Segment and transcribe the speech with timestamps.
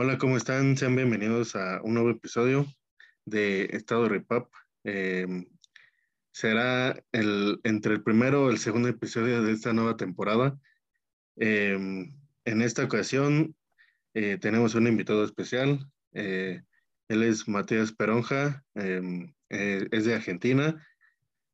[0.00, 0.76] Hola, ¿cómo están?
[0.76, 2.64] Sean bienvenidos a un nuevo episodio
[3.24, 4.48] de Estado Repap.
[4.84, 5.44] Em,
[6.30, 10.56] será el, entre el primero y el segundo episodio de esta nueva temporada.
[11.34, 12.14] Em,
[12.44, 13.56] en esta ocasión
[14.14, 15.90] eh, tenemos un invitado especial.
[16.12, 16.62] Eh,
[17.08, 20.80] él es Matías Peronja, em, eh, es de Argentina.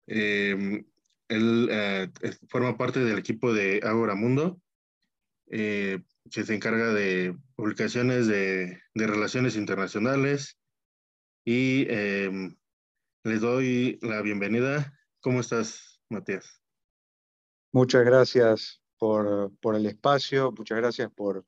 [0.07, 0.87] él
[2.51, 4.61] forma parte del equipo de Agora Mundo
[6.31, 10.59] que se encarga de publicaciones de, relaciones internacionales.
[11.45, 12.57] Y em,
[13.25, 14.95] les doy la bienvenida.
[15.21, 16.61] ¿Cómo estás, Matías?
[17.73, 21.45] Muchas gracias por, el espacio, muchas gracias por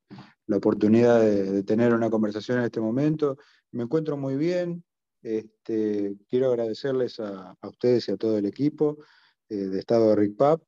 [0.47, 3.39] la oportunidad de, tener una conversación en este momento.
[3.73, 4.85] Me encuentro muy bien.
[5.23, 8.99] Este, quiero agradecerles a, ustedes y a todo el equipo
[9.49, 10.61] eh, de Estado de RICPAP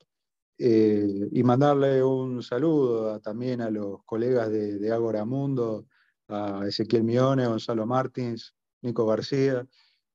[0.59, 5.87] eh, y mandarle un saludo también a los colegas de, de Ágora Mundo,
[6.29, 9.67] a Ezequiel Mione, Gonzalo Martins, Nico García,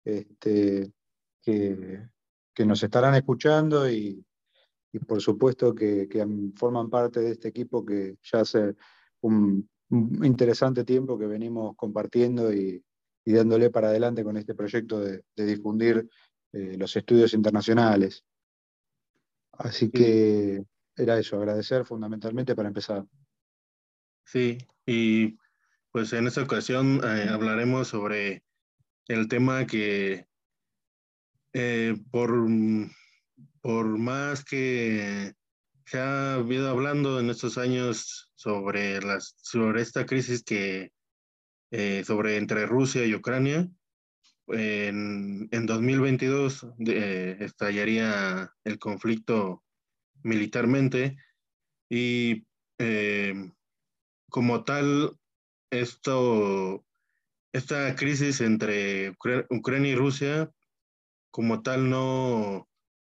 [0.04, 0.92] este,
[1.42, 2.08] que,
[2.66, 4.24] nos estarán escuchando y,
[5.08, 6.08] por supuesto que,
[6.56, 8.76] forman parte de este equipo que ya hace
[9.22, 12.84] un, interesante tiempo que venimos compartiendo y,
[13.26, 16.08] dándole para adelante con este proyecto de, difundir
[16.52, 18.24] eh, los estudios internacionales.
[19.54, 20.64] Así que
[20.96, 23.06] era eso, agradecer fundamentalmente para empezar.
[24.26, 25.38] Sí, y
[25.92, 28.44] pues en esta ocasión eh, hablaremos sobre
[29.08, 30.28] el tema que
[31.54, 32.31] eh, por,
[33.62, 35.34] por más que
[35.86, 40.92] se ha habido hablando en estos años sobre, las, sobre esta crisis que
[41.72, 43.68] eh, sobre entre Rusia y Ucrania,
[44.48, 49.64] en, en 2022 estallaría el conflicto
[50.24, 51.18] militarmente
[51.90, 52.46] y
[52.80, 53.52] eh,
[54.30, 55.16] como tal,
[55.70, 56.84] esto,
[57.53, 59.12] esta crisis entre
[59.50, 60.52] Ucrania y Rusia,
[61.30, 62.68] como tal, no,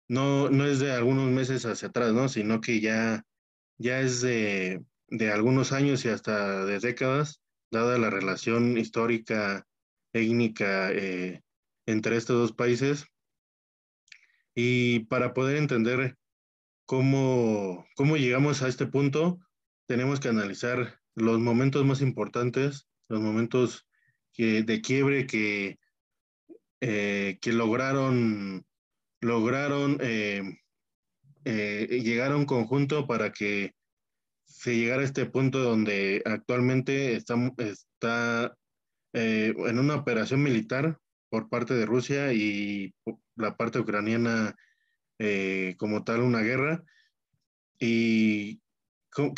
[0.08, 2.28] no, no es de algunos meses hacia atrás, ¿no?
[2.28, 3.24] sino que ya,
[3.78, 9.66] ya es de, de algunos años y hasta de décadas, dada la relación histórica
[10.16, 11.42] técnica eh,
[11.84, 13.04] entre estos dos países.
[14.54, 16.16] Y para poder entender
[16.86, 19.38] cómo, cómo llegamos a este punto,
[19.86, 23.86] tenemos que analizar los momentos más importantes, los momentos
[24.32, 25.78] que, de quiebre que,
[26.80, 28.64] eh, que lograron,
[29.20, 30.56] lograron eh,
[31.44, 33.74] llegar a un conjunto para que
[34.46, 38.56] se llegara a este punto donde actualmente está
[39.18, 40.98] eh, en una operación militar
[41.30, 42.94] por parte de Rusia y
[43.34, 44.54] la parte ucraniana
[45.18, 46.84] eh, como tal una guerra.
[47.78, 48.60] ¿Y
[49.10, 49.32] cómo,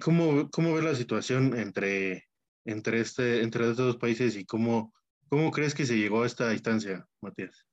[0.00, 2.28] cómo, cómo ve la situación entre,
[2.64, 4.94] entre, este, entre estos dos países y cómo,
[5.28, 7.66] cómo crees que se llegó a esta instancia, Matías?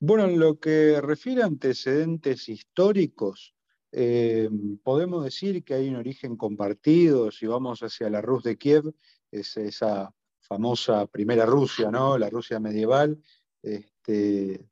[0.00, 3.54] Bueno, en lo que refiere a antecedentes históricos,
[3.92, 4.50] eh,
[4.82, 8.92] podemos decir que hay un origen compartido, si vamos hacia la Rus de Kiev,
[9.30, 10.12] es esa
[10.44, 12.18] famosa primera Rusia, ¿no?
[12.18, 13.18] La Rusia medieval.
[13.62, 14.64] Este,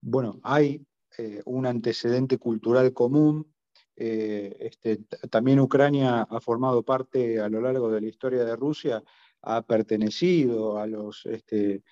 [0.00, 0.84] bueno, hay
[1.18, 3.52] eh, un antecedente cultural común.
[3.96, 9.02] Eh, este, también Ucrania ha formado parte a lo largo de la historia de Rusia,
[9.42, 11.82] ha pertenecido a los, este,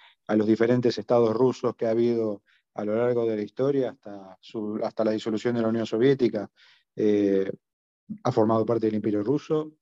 [0.47, 2.43] diferentes estados rusos que ha habido
[2.75, 4.39] a lo largo de la historia hasta,
[4.83, 6.51] hasta la disolución de la Unión Soviética.
[6.97, 7.51] Eh,
[8.23, 9.73] ha formado parte del Imperio Ruso,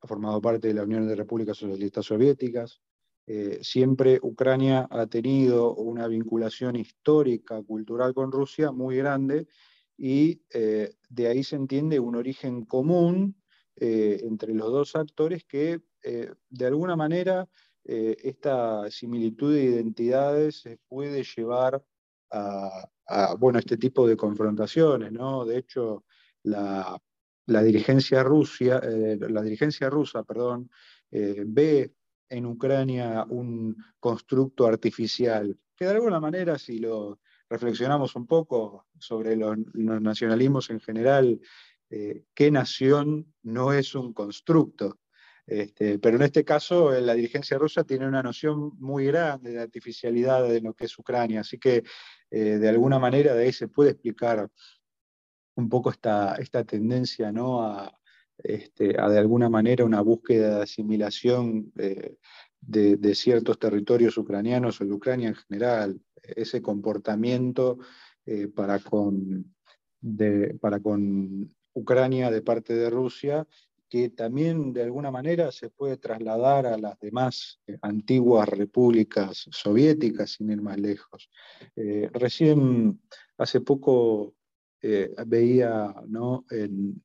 [0.00, 2.80] ha formado parte de la Unión de Repúblicas Socialistas Soviéticas,
[3.26, 9.46] eh, siempre Ucrania ha tenido una vinculación histórica, cultural con Rusia muy grande
[9.96, 13.36] y eh, de ahí se entiende un origen común
[13.76, 17.48] eh, entre los dos actores que de alguna manera
[17.84, 21.80] esta similitud de identidades se puede llevar
[22.32, 25.12] a, bueno, este tipo de confrontaciones.
[25.12, 25.44] ¿no?
[25.44, 26.04] De hecho,
[26.42, 27.00] la,
[27.46, 30.70] la dirigencia, Rusia, la dirigencia rusa perdón,
[31.12, 31.92] ve
[32.32, 39.36] en Ucrania un constructo artificial, que de alguna manera, si lo reflexionamos un poco sobre
[39.36, 41.40] los, nacionalismos en general,
[41.90, 45.00] eh, ¿qué nación no es un constructo?
[45.46, 49.60] Este, pero en este caso, eh, la dirigencia rusa tiene una noción muy grande de
[49.60, 51.82] artificialidad de lo que es Ucrania, así que
[52.30, 54.48] eh, de alguna manera de ahí se puede explicar
[55.56, 57.62] un poco esta, esta tendencia ¿no?
[57.62, 57.92] a,
[58.38, 62.16] este, a de alguna manera una búsqueda de asimilación de,
[63.14, 67.78] ciertos territorios ucranianos o de Ucrania en general, ese comportamiento
[68.24, 69.54] eh, para, con,
[70.60, 73.46] para con Ucrania de parte de Rusia
[73.92, 80.30] que también de alguna manera se puede trasladar a las demás eh, antiguas repúblicas soviéticas,
[80.30, 81.28] sin ir más lejos.
[81.76, 83.02] Eh, recién,
[83.36, 84.32] hace poco,
[84.82, 86.44] eh, veía ¿no?
[86.50, 87.02] en,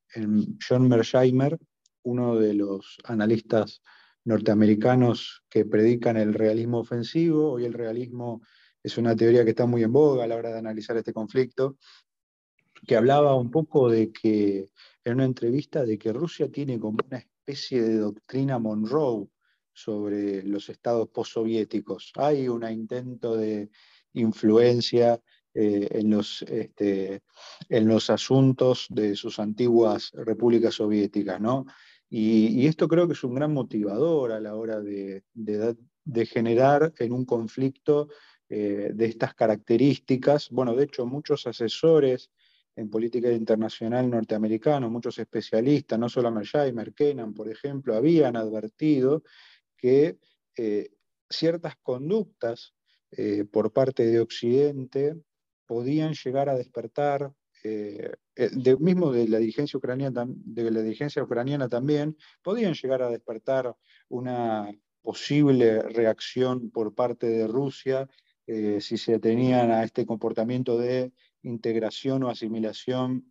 [0.68, 1.60] John Mersheimer,
[2.04, 3.84] uno de los analistas
[4.24, 7.52] norteamericanos que predican el realismo ofensivo.
[7.52, 8.42] Hoy el realismo
[8.82, 11.78] es una teoría que está muy en boga a la hora de analizar este conflicto,
[12.86, 14.70] que hablaba un poco de que
[15.04, 19.28] en una entrevista de que Rusia tiene como una especie de doctrina Monroe
[19.72, 22.12] sobre los estados postsoviéticos.
[22.16, 23.70] Hay un intento de
[24.14, 25.22] influencia
[25.60, 27.24] eh, en, los, este,
[27.68, 31.66] en los asuntos de sus antiguas repúblicas soviéticas, ¿no?
[32.12, 35.24] Y, esto creo que es un gran motivador a la hora de,
[36.28, 38.10] generar en un conflicto
[38.48, 40.52] eh, de estas características.
[40.52, 42.30] Bueno, de hecho, muchos asesores
[42.76, 49.24] en política internacional norteamericano, muchos especialistas, no solo Mersheimer, Kennan, por ejemplo, habían advertido
[49.76, 50.20] que
[50.56, 50.92] eh,
[51.28, 52.76] ciertas conductas
[53.52, 55.16] por parte de Occidente
[55.68, 57.32] podían llegar a despertar,
[57.64, 58.12] eh,
[58.80, 63.76] mismo de la, dirigencia ucraniana, de la dirigencia ucraniana también, podían llegar a despertar
[64.10, 64.72] una
[65.02, 68.10] posible reacción por parte de Rusia
[68.80, 71.12] si se tenían a este comportamiento de
[71.44, 73.26] integración o asimilación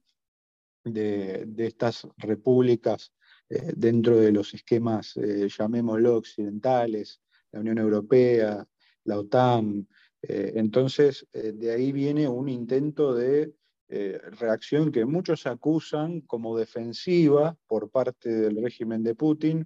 [0.93, 3.12] de, estas repúblicas
[3.49, 7.21] eh, dentro de los esquemas, eh, llamémoslo, occidentales,
[7.53, 8.67] la Unión Europea,
[9.05, 9.88] la OTAN.
[10.23, 13.55] Eh, entonces, de ahí viene un intento de
[13.89, 19.65] reacción que muchos acusan como defensiva por parte del régimen de Putin.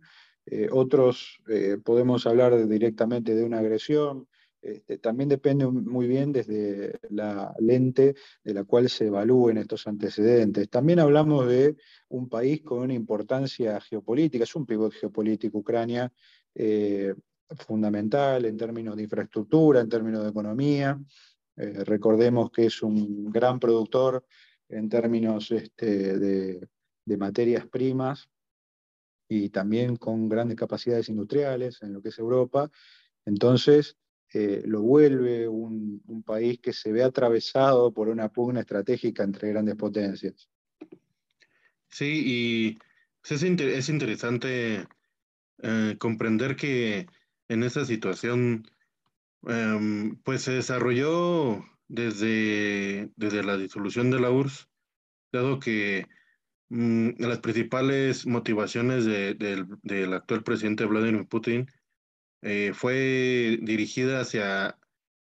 [0.72, 1.40] otros
[1.84, 4.28] podemos hablar directamente de una agresión,
[4.62, 8.14] este, también depende muy bien desde la lente
[8.44, 10.68] de la cual se evalúen estos antecedentes.
[10.68, 11.76] También hablamos de
[12.08, 16.12] un país con una importancia geopolítica, es un pivot geopolítico Ucrania
[16.54, 17.14] eh,
[17.58, 20.98] fundamental en términos de infraestructura, en términos de economía.
[21.56, 24.24] Eh, recordemos que es un gran productor
[24.68, 26.68] en términos este, de,
[27.18, 28.28] materias primas
[29.28, 32.70] y también con grandes capacidades industriales en lo que es Europa.
[33.24, 33.96] Entonces,
[34.32, 39.74] eh, lo vuelve un, país que se ve atravesado por una pugna estratégica entre grandes
[39.74, 40.48] potencias.
[41.88, 42.78] Sí, y
[43.28, 44.86] es, es interesante
[45.62, 47.06] eh, comprender que
[47.50, 48.64] en esta situación
[49.42, 54.68] em, pues se desarrolló desde, desde la disolución de la URSS,
[55.32, 56.06] dado que
[56.68, 61.66] mm, las principales motivaciones del actual presidente Vladimir Putin
[62.42, 64.78] eh, fue dirigida hacia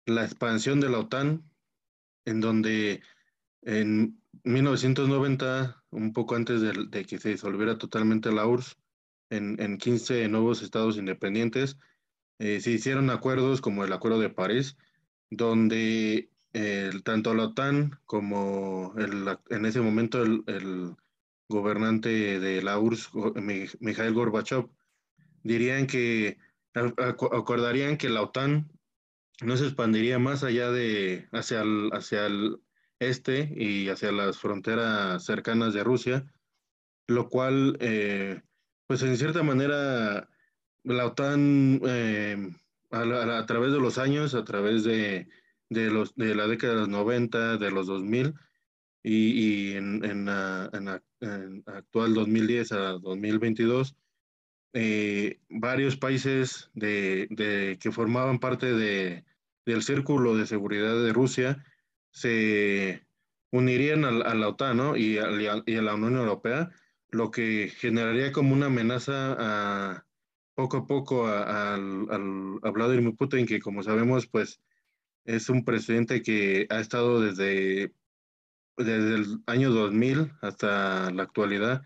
[0.05, 1.43] la expansión de la OTAN,
[2.25, 3.01] en donde
[3.63, 8.77] en 1990, un poco antes de, que se disolviera totalmente la URSS,
[9.29, 11.77] en, en 15 nuevos estados independientes,
[12.39, 14.77] eh, se hicieron acuerdos como el Acuerdo de París,
[15.29, 16.29] donde
[17.03, 20.95] tanto la OTAN como el, en ese momento el, el,
[21.49, 23.11] gobernante de la URSS,
[23.79, 24.69] Mikhail Gorbachev,
[25.43, 26.37] dirían que
[26.73, 28.71] acordarían que la OTAN
[29.41, 32.59] no se expandiría más allá de hacia el, hacia el
[32.99, 36.25] este y hacia las fronteras cercanas de Rusia,
[37.07, 38.41] lo cual, eh,
[38.87, 40.29] pues en cierta manera,
[40.83, 42.37] la OTAN eh,
[42.91, 45.27] a, través de los años, a través de,
[45.69, 48.33] de, los, de la década de los 90, de los 2000
[49.03, 53.95] y, y en, en, en, en actual 2010 a 2022,
[54.73, 59.23] eh, varios países de, que formaban parte de,
[59.65, 61.63] del círculo de seguridad de Rusia
[62.09, 63.05] se
[63.51, 66.71] unirían a, la OTAN y, a, la Unión Europea,
[67.09, 70.05] lo que generaría como una amenaza a,
[70.55, 74.61] poco a poco al, al, a Vladimir Putin, que como sabemos, pues
[75.25, 77.93] es un presidente que ha estado desde,
[78.77, 81.83] desde el año 2000 hasta la actualidad.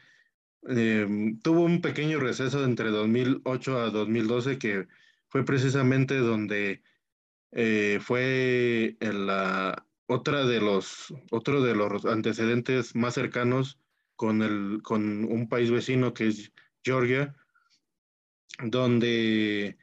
[0.64, 4.88] Em, tuvo un pequeño receso entre 2008 a 2012 que
[5.30, 6.82] fue precisamente donde
[7.52, 13.80] eh, fue la otra de los otro de los antecedentes más cercanos
[14.16, 16.52] con el con un país vecino que es
[16.84, 17.36] Georgia
[18.64, 19.78] donde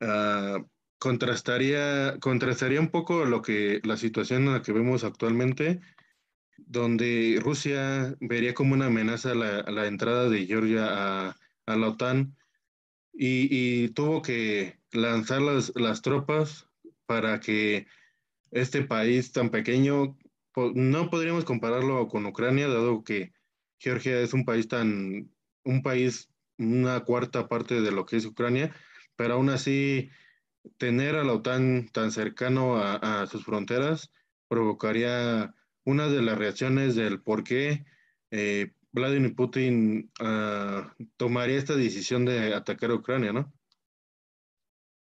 [0.00, 0.58] ah,
[0.98, 5.80] contrastaría contrastaría un poco lo que la situación en la que vemos actualmente
[6.58, 11.36] donde Rusia vería como una amenaza la, la entrada de Georgia a,
[11.66, 12.36] a la OTAN
[13.18, 16.68] y, tuvo que lanzar las, las, tropas
[17.06, 17.86] para que
[18.50, 20.16] este país tan pequeño,
[20.74, 23.32] no podríamos compararlo con Ucrania, dado que
[23.78, 25.30] Georgia es un país tan
[25.64, 28.74] un país, una cuarta parte de lo que es Ucrania,
[29.16, 30.10] pero aún así
[30.78, 34.10] tener a la OTAN tan cercano a, sus fronteras
[34.48, 37.84] provocaría una de las reacciones del por qué
[38.30, 43.52] eh, Vladimir Putin ah, tomaría esta decisión de atacar a Ucrania, ¿no?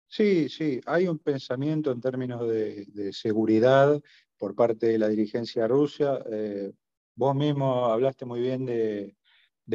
[0.10, 4.02] Sí, sí, hay un pensamiento en términos de, seguridad
[4.38, 6.20] por parte de la dirigencia rusa.
[6.32, 6.74] Eh,
[7.16, 9.16] vos mismo hablaste muy bien de,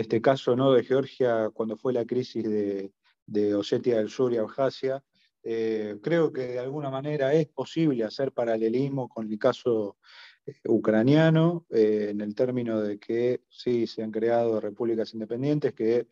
[0.03, 0.73] este caso ¿no?
[0.73, 2.93] de Georgia cuando fue la crisis de,
[3.27, 5.03] de Osetia del Sur y Abjasia.
[5.43, 9.99] Eh, creo que de alguna manera es posible hacer paralelismo con el caso
[10.47, 16.07] eh, ucraniano, en el término de que sí, se han creado repúblicas independientes que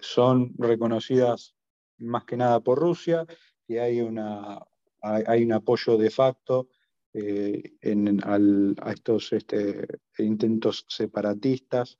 [0.00, 1.54] son reconocidas
[1.98, 3.26] más que nada por Rusia,
[3.66, 4.60] y hay, una,
[5.02, 6.68] hay, un apoyo de facto
[7.12, 7.76] eh,
[8.22, 9.86] a estos este,
[10.18, 11.98] intentos separatistas.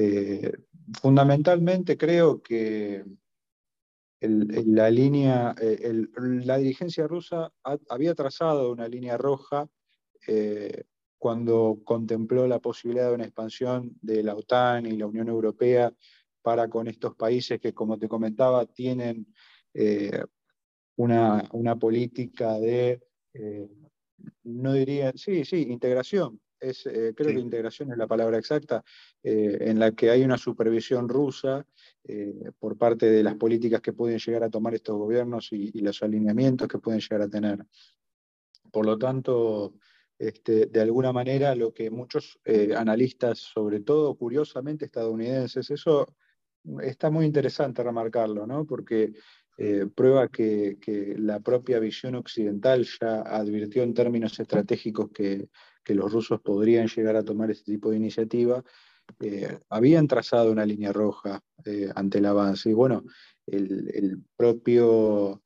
[0.00, 0.52] Eh,
[1.00, 3.04] fundamentalmente creo que
[4.20, 6.06] la línea, eh,
[6.44, 7.52] la dirigencia rusa
[7.88, 9.68] había trazado una línea roja
[11.18, 15.92] cuando contempló la posibilidad de una expansión de la OTAN y la Unión Europea
[16.42, 19.26] para con estos países que, como te comentaba, tienen
[19.74, 20.24] eh,
[20.96, 23.02] una, política de,
[23.34, 23.68] eh,
[24.44, 26.40] no diría, sí, sí, integración.
[26.60, 28.84] Es, eh, creo que integración es la palabra exacta,
[29.22, 31.66] en la que hay una supervisión rusa
[32.58, 36.68] por parte de las políticas que pueden llegar a tomar estos gobiernos y, los alineamientos
[36.68, 37.64] que pueden llegar a tener.
[38.72, 39.74] Por lo tanto,
[40.18, 42.38] este, de alguna manera lo que muchos
[42.76, 46.06] analistas, sobre todo curiosamente estadounidenses, eso
[46.82, 48.66] está muy interesante remarcarlo, ¿no?
[48.66, 49.12] porque
[49.60, 50.76] eh, prueba que,
[51.18, 55.48] la propia visión occidental ya advirtió en términos estratégicos que,
[55.94, 58.62] los rusos podrían llegar a tomar este tipo de iniciativa,
[59.20, 62.70] eh, habían trazado una línea roja eh, ante el avance.
[62.70, 63.04] Y bueno,
[63.46, 65.42] el, propio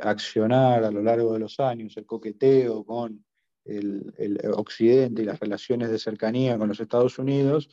[0.00, 3.24] accionar a lo largo de los años, el coqueteo con
[3.66, 4.12] el,
[4.54, 7.68] Occidente y las relaciones de cercanía con los Estados Unidos,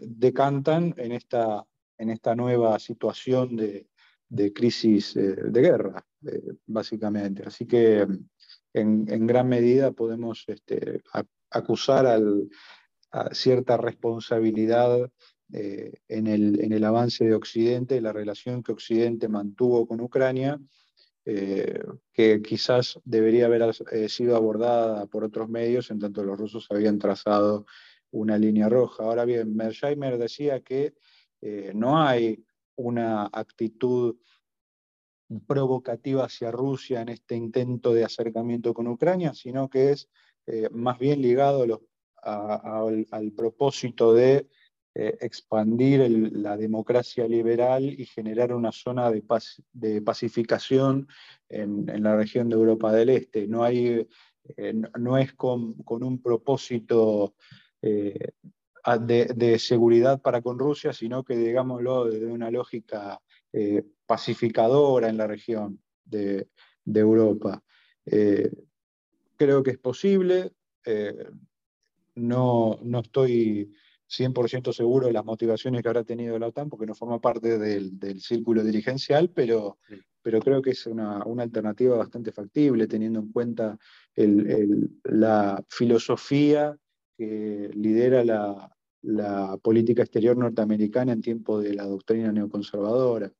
[0.00, 1.64] decantan en esta,
[1.98, 3.88] en esta nueva situación de,
[4.28, 7.42] de crisis eh, de guerra, eh, básicamente.
[7.46, 8.06] Así que
[8.80, 11.02] en, gran medida podemos este,
[11.50, 12.06] acusar
[13.10, 15.10] a cierta responsabilidad
[15.52, 20.60] eh, en, el, avance de Occidente, la relación que Occidente mantuvo con Ucrania,
[21.24, 23.74] que quizás debería haber
[24.08, 27.66] sido abordada por otros medios, en tanto los rusos habían trazado
[28.10, 29.04] una línea roja.
[29.04, 30.94] Ahora bien, Mersheimer decía que
[31.74, 32.42] no hay
[32.76, 34.16] una actitud
[35.46, 40.08] provocativa hacia Rusia en este intento de acercamiento con Ucrania, sino que es
[40.46, 41.82] eh, más bien ligado
[42.22, 44.48] al, propósito de
[44.94, 51.06] eh, expandir la democracia liberal y generar una zona de, pacificación
[51.48, 53.46] en, la región de Europa del Este.
[53.46, 54.08] No, hay,
[54.56, 57.34] eh, no es con, un propósito
[57.82, 63.20] de, seguridad para con Rusia, sino que, digámoslo, desde una lógica
[63.52, 66.48] eh, pacificadora en la región de,
[66.86, 67.62] Europa.
[68.06, 68.50] Eh,
[69.36, 70.52] creo que es posible,
[70.84, 71.28] eh,
[72.14, 73.72] no, no, estoy
[74.08, 78.20] 100% seguro de las motivaciones que habrá tenido la OTAN, porque no forma parte del,
[78.20, 79.78] círculo dirigencial, pero,
[80.22, 83.78] pero creo que es una, alternativa bastante factible, teniendo en cuenta
[84.14, 86.76] la filosofía
[87.16, 93.32] que lidera la, la política exterior norteamericana en tiempo de la doctrina neoconservadora.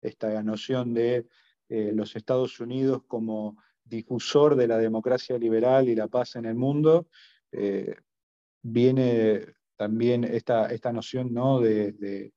[0.00, 1.26] Esta noción de
[1.68, 6.54] eh, los Estados Unidos como difusor de la democracia liberal y la paz en el
[6.54, 7.08] mundo,
[7.52, 7.96] eh,
[8.62, 9.46] viene
[9.76, 11.60] también esta, esta noción ¿no?
[11.60, 12.32] de,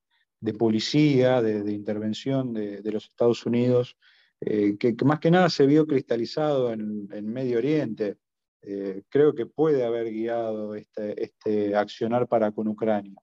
[0.57, 3.97] policía, de, intervención de, los Estados Unidos,
[4.41, 8.17] eh, que, más que nada se vio cristalizado en, en Medio Oriente,
[8.61, 13.15] eh, creo que puede haber guiado este, este, accionar para con Ucrania.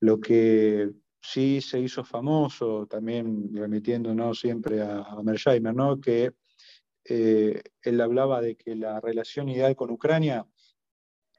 [0.00, 6.00] Lo que sí se hizo famoso, también remitiéndonos siempre a, a Mersheimer, ¿no?
[6.00, 6.32] que
[7.04, 10.46] eh, él hablaba de que la relación ideal con Ucrania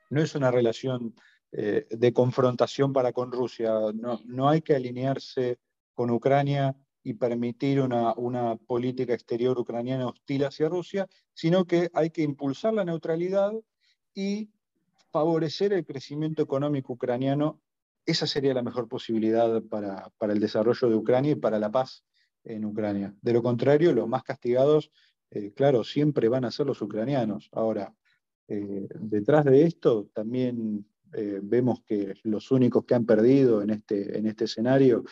[0.10, 1.14] no es una relación
[1.52, 5.60] eh, de confrontación para con Rusia, no, no hay que alinearse
[5.94, 6.76] con Ucrania
[7.10, 12.86] y permitir una, política exterior ucraniana hostil hacia Rusia, sino que hay que impulsar la
[12.86, 13.52] neutralidad
[14.14, 14.52] y
[15.12, 17.60] favorecer el crecimiento económico ucraniano.
[18.06, 22.06] Esa sería la mejor posibilidad para, el desarrollo de Ucrania y para la paz
[22.44, 23.16] en Ucrania.
[23.24, 24.92] De lo contrario, los más castigados,
[25.32, 27.50] eh, claro, siempre van a ser los ucranianos.
[27.54, 27.92] Ahora,
[28.48, 34.16] eh, detrás de esto también eh, vemos que los únicos que han perdido en este,
[34.16, 35.06] en este escenario,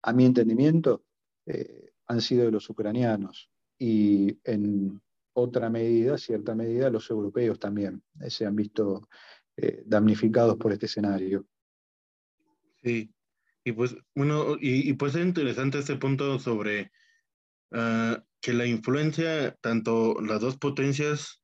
[0.00, 1.02] a mi entendimiento,
[1.46, 5.00] eh, han sido los ucranianos y en
[5.32, 9.08] otra medida, cierta medida, los europeos también se han visto
[9.84, 11.46] damnificados por este escenario.
[12.82, 13.14] Sí,
[13.64, 16.92] y pues, bueno, y, pues es interesante este punto sobre
[17.72, 21.40] ah, que la influencia, tanto las dos potencias,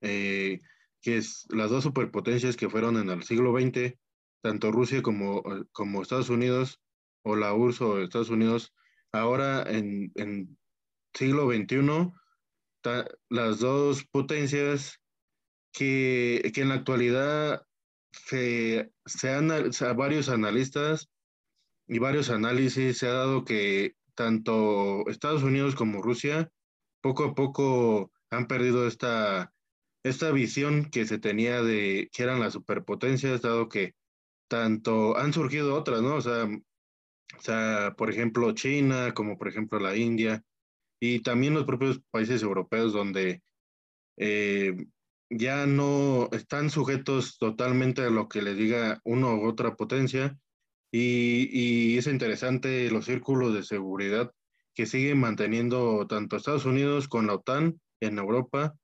[0.00, 0.60] eh,
[1.02, 3.94] que es las dos superpotencias que fueron en el siglo XX,
[4.40, 6.80] tanto Rusia como, como Estados Unidos,
[7.22, 8.72] o la URSS o Estados Unidos,
[9.12, 10.58] ahora en, en
[11.14, 12.12] siglo XXI,
[13.28, 15.00] las dos potencias
[15.72, 17.62] que, que en la actualidad
[18.12, 19.48] se, se han,
[19.96, 21.08] varios analistas
[21.86, 26.50] y varios análisis se ha dado que tanto Estados Unidos como Rusia
[27.00, 29.52] poco a poco han perdido esta,
[30.02, 33.94] esta visión que se tenía de que eran las superpotencias, dado que
[34.48, 36.16] tanto han surgido otras, ¿no?
[36.16, 36.48] O sea,
[37.36, 40.42] o sea, por ejemplo, China, como por ejemplo la India,
[41.00, 43.42] y también los propios países europeos donde
[44.16, 44.74] eh,
[45.30, 50.38] ya no están sujetos totalmente a lo que le diga uno u otra potencia,
[50.90, 54.32] y, es interesante los círculos de seguridad
[54.74, 58.74] que siguen manteniendo tanto Estados Unidos con la OTAN en Europa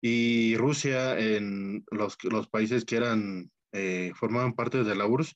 [0.00, 5.34] y Rusia en los, los países que eran, eh, formaban parte de la URSS,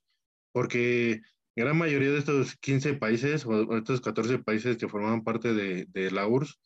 [0.53, 1.23] porque
[1.57, 6.11] gran mayoría de estos 15 países o estos 14 países que formaban parte de, de
[6.11, 6.59] la URSS,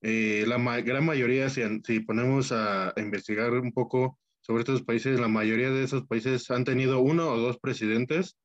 [0.00, 5.28] eh, la gran mayoría, si, si ponemos a, investigar un poco sobre estos países, la
[5.28, 8.36] mayoría de esos países han tenido uno o dos presidentes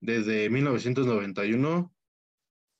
[0.00, 1.92] desde 1991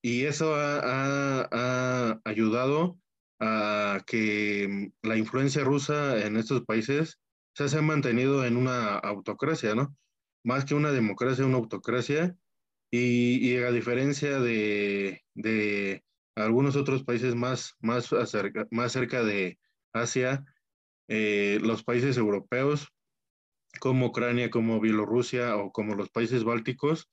[0.02, 2.98] y eso ha, ayudado
[3.40, 7.18] a que la influencia rusa en estos países
[7.54, 9.96] se ha mantenido en una autocracia, ¿no?
[10.44, 12.36] Más que una democracia, una autocracia.
[12.90, 15.22] Y, a diferencia de,
[16.34, 18.08] algunos otros países más, más,
[18.70, 19.58] más cerca de
[19.92, 20.44] Asia,
[21.08, 22.88] eh, los países europeos
[23.80, 27.10] como Ucrania, como Bielorrusia o como los países bálticos,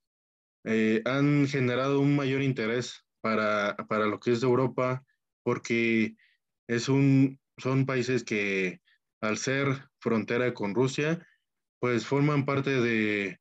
[0.63, 5.03] eh, han generado un mayor interés para, para, lo que es Europa,
[5.43, 6.15] porque
[6.67, 8.81] es un, son países que
[9.21, 11.25] al ser frontera con Rusia,
[11.85, 13.39] pues forman parte de,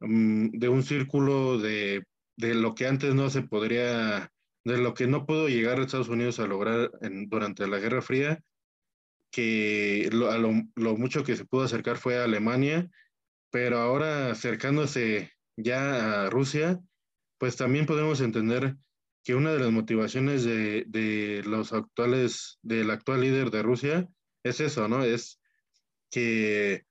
[0.00, 2.04] mm, de un círculo de,
[2.36, 4.30] de, lo que antes no se podría,
[4.64, 8.44] de lo que no pudo llegar a Estados Unidos a lograr durante la Guerra Fría,
[9.30, 12.86] que lo, a lo, lo, mucho que se pudo acercar fue a Alemania,
[13.50, 16.78] pero ahora acercándose ya a Rusia,
[17.38, 18.76] pues también podemos entender
[19.24, 24.06] que una de las motivaciones de, de los actuales, del actual líder de Rusia
[24.44, 25.02] es eso, ¿no?
[25.02, 25.40] Es
[26.10, 26.85] que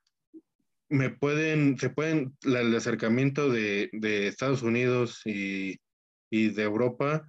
[0.90, 5.80] me pueden, se pueden, el acercamiento de, de Estados Unidos y,
[6.30, 7.28] y, de Europa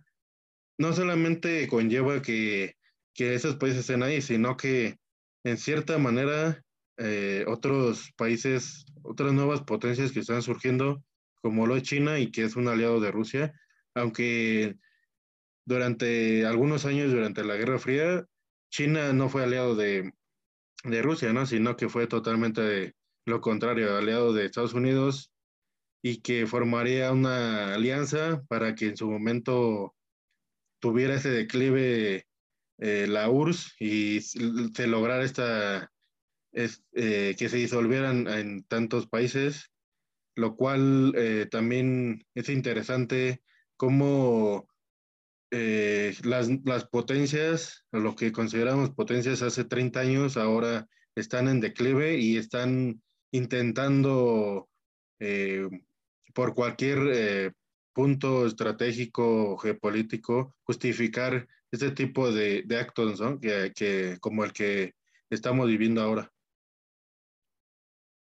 [0.78, 2.74] no solamente conlleva que,
[3.14, 4.98] que esos países estén ahí, sino que
[5.44, 6.62] en cierta manera,
[6.98, 11.02] eh, otros países, otras nuevas potencias que están surgiendo,
[11.40, 13.54] como lo es China y que es un aliado de Rusia,
[13.94, 14.76] aunque
[15.64, 18.26] durante algunos años, durante la Guerra Fría,
[18.70, 20.12] China no fue aliado de,
[20.84, 21.46] de Rusia, ¿no?
[21.46, 22.95] sino que fue totalmente
[23.26, 25.32] lo contrario, aliado de Estados Unidos
[26.00, 29.94] y que formaría una alianza para que en su momento
[30.80, 32.26] tuviera ese declive
[32.78, 35.90] eh, la URSS y se lograr esta,
[36.52, 39.72] eh, que se disolvieran en tantos países,
[40.36, 43.42] lo cual eh, también es interesante
[43.76, 44.68] cómo
[45.50, 52.36] las, las, potencias, lo que consideramos potencias hace 30 años, ahora están en declive y
[52.36, 53.00] están
[53.36, 54.68] intentando
[56.34, 57.52] por cualquier
[57.92, 63.40] punto estratégico geopolítico justificar este tipo de, de actos, ¿no?
[63.40, 64.94] que, que, como el que
[65.30, 66.30] estamos viviendo ahora.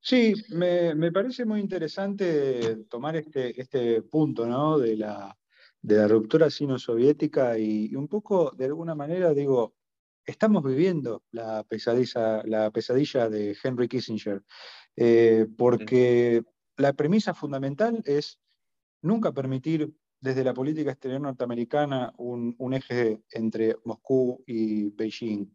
[0.02, 4.78] Sí, me, me parece muy interesante tomar este, este punto ¿no?
[4.78, 5.38] de, la,
[5.82, 9.76] de la ruptura sino-soviética y, un poco, de alguna manera, digo,
[10.26, 14.44] estamos viviendo la pesadilla, la pesadilla de Henry Kissinger,
[14.96, 16.44] eh, porque
[16.78, 18.40] la premisa fundamental es
[19.02, 25.46] nunca permitir desde la política exterior norteamericana un, eje entre Moscú y Beijing.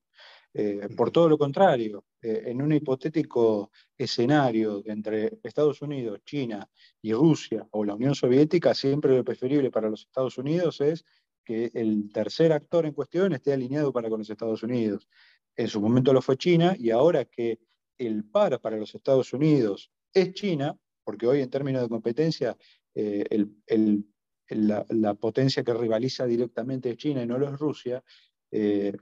[0.53, 6.69] Eh, por todo lo contrario, eh, en un hipotético escenario entre Estados Unidos, China
[7.01, 11.05] y Rusia o la Unión Soviética, siempre lo preferible para los Estados Unidos es
[11.45, 15.09] que el tercer actor en cuestión esté alineado para con los Estados Unidos.
[15.57, 17.59] En su momento lo fue China y ahora que
[17.99, 22.57] el par para los Estados Unidos es China, porque hoy en términos de competencia
[22.95, 23.25] eh,
[24.49, 28.03] la, potencia que rivaliza directamente es China y no lo es Rusia,
[28.51, 28.93] eh,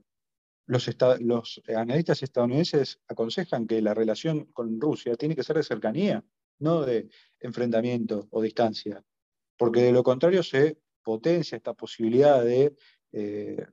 [0.67, 6.25] los, analistas estadounidenses aconsejan que la relación con Rusia tiene que ser de cercanía,
[6.59, 7.09] no de
[7.41, 9.03] enfrentamiento o distancia,
[9.57, 12.75] porque de lo contrario se potencia esta posibilidad de,
[13.13, 13.65] eh,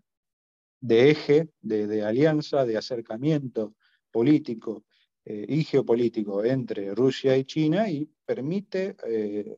[0.79, 3.75] de eje, de, alianza, de acercamiento
[4.11, 4.85] político
[5.25, 9.57] eh, y geopolítico entre Rusia y China y permite eh,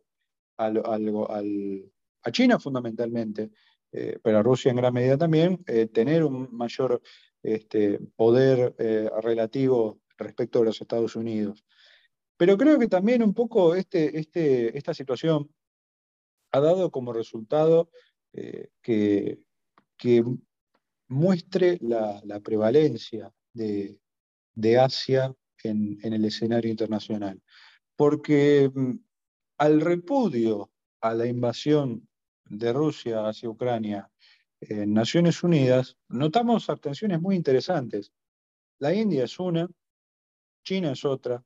[0.57, 3.51] a China fundamentalmente,
[4.23, 7.01] pero a Rusia en gran medida también, tener un mayor
[7.43, 8.73] este, poder
[9.21, 11.65] relativo respecto a los Estados Unidos.
[12.37, 15.49] Pero creo que también un poco este, este, esta situación
[16.51, 17.89] ha dado como resultado
[18.33, 19.39] eh, que,
[21.07, 23.99] muestre la, prevalencia de,
[24.79, 25.33] Asia
[25.69, 27.41] en, el escenario internacional.
[27.95, 28.93] Porque mm,
[29.57, 32.07] al repudio a la invasión
[32.45, 34.09] de Rusia hacia Ucrania
[34.61, 38.11] en Naciones Unidas, notamos abstenciones muy interesantes.
[38.79, 39.67] La India es una,
[40.63, 41.43] China es otra,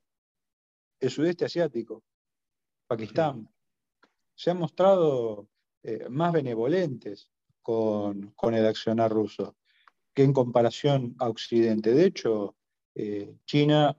[1.00, 2.04] el sudeste asiático,
[2.88, 3.50] Pakistán,
[4.36, 5.48] se han mostrado
[5.84, 7.30] eh, más benevolentes
[7.62, 9.56] con, el accionar ruso
[10.14, 11.94] que en comparación a Occidente.
[11.94, 12.56] De hecho,
[12.96, 13.96] eh, China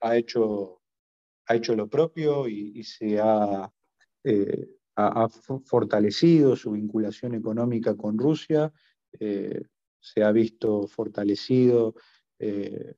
[0.00, 0.80] ha, hecho,
[1.46, 3.70] ha hecho lo propio y, se ha,
[4.24, 8.72] eh, ha, fortalecido su vinculación económica con Rusia,
[9.18, 11.94] se ha visto fortalecido,
[12.38, 12.96] se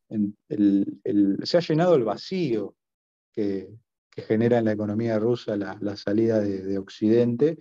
[1.57, 2.75] ha llenado el vacío
[3.33, 7.59] que genera en la economía rusa la, salida de, Occidente.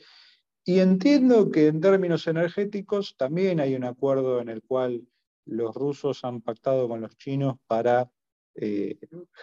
[0.65, 5.08] Y entiendo que en términos energéticos también hay un acuerdo en el cual
[5.45, 8.12] los rusos han pactado con los chinos para
[8.60, 8.98] eh,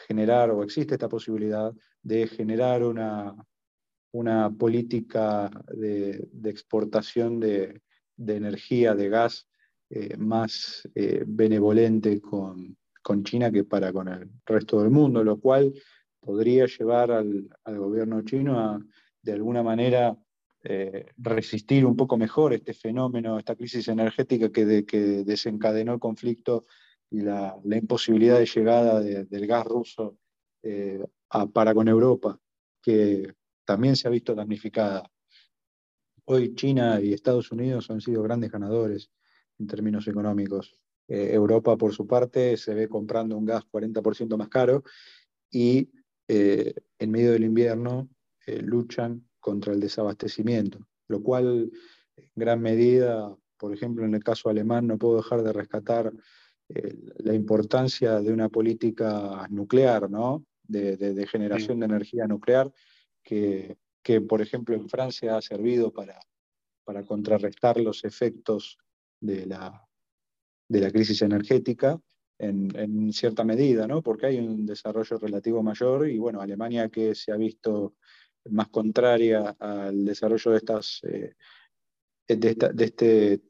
[0.08, 1.72] generar, o existe esta posibilidad,
[2.02, 3.34] de generar una,
[4.12, 7.80] una política de, exportación de,
[8.18, 9.46] energía, de gas,
[9.90, 15.38] eh, más eh, benevolente con, con, China que para con el resto del mundo, lo
[15.38, 15.72] cual
[16.18, 18.80] podría llevar al, gobierno chino a,
[19.22, 20.16] de alguna manera,
[21.18, 24.64] resistir un poco mejor este fenómeno, esta crisis energética que,
[25.24, 26.64] desencadenó el conflicto
[27.14, 30.18] y la, imposibilidad de llegada del gas ruso
[30.62, 31.00] eh,
[31.52, 32.40] para con Europa,
[32.82, 33.32] que
[33.64, 35.08] también se ha visto damnificada.
[36.24, 39.12] Hoy China y Estados Unidos han sido grandes ganadores
[39.60, 40.74] en términos económicos.
[41.06, 44.82] Eh, Europa, por su parte, se ve comprando un gas 40% más caro
[45.52, 45.92] y
[46.26, 48.08] eh, en medio del invierno
[48.46, 51.70] luchan contra el desabastecimiento, lo cual
[52.16, 56.12] en gran medida, por ejemplo, en el caso alemán, no puedo dejar de rescatar
[56.68, 60.44] la importancia de una política nuclear, ¿no?
[60.62, 62.72] de, generación de energía nuclear,
[63.22, 66.18] que, que, por ejemplo, en Francia ha servido para,
[66.84, 68.78] para contrarrestar los efectos
[69.20, 69.86] de la,
[70.68, 72.00] de la crisis energética
[72.38, 74.02] en, cierta medida, ¿no?
[74.02, 77.94] porque hay un desarrollo relativo mayor y bueno, Alemania que se ha visto
[78.50, 81.34] más contraria al desarrollo de, estas, eh,
[82.28, 83.40] de, esta, de, este,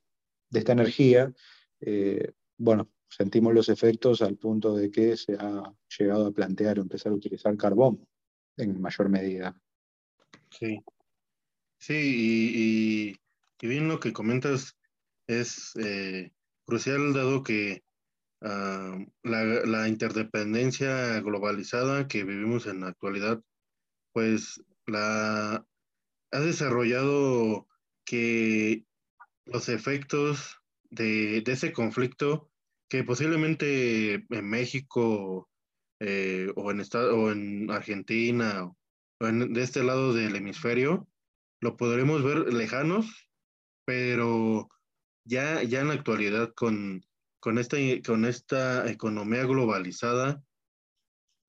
[0.50, 1.32] de esta energía,
[1.80, 5.62] eh, bueno, sentimos los efectos al punto de que se ha
[5.98, 8.06] llegado a plantear empezar a utilizar carbón
[8.56, 9.60] en mayor medida.
[10.50, 10.80] Sí,
[11.78, 13.16] sí,
[13.60, 14.76] y, bien lo que comentas
[15.26, 16.32] es eh,
[16.66, 17.82] crucial dado que
[18.46, 23.42] Ah, la, interdependencia globalizada que vivimos en la actualidad,
[24.12, 25.66] pues la
[26.30, 27.66] ha desarrollado
[28.04, 28.84] que
[29.46, 32.50] los efectos de, ese conflicto
[32.88, 35.48] que posiblemente en México
[36.00, 38.70] eh, o, en o en Argentina
[39.20, 41.08] o en, de este lado del hemisferio
[41.60, 43.30] lo podremos ver lejanos,
[43.84, 44.68] pero
[45.24, 47.02] ya, ya en la actualidad con
[47.44, 50.42] con esta, con esta economía globalizada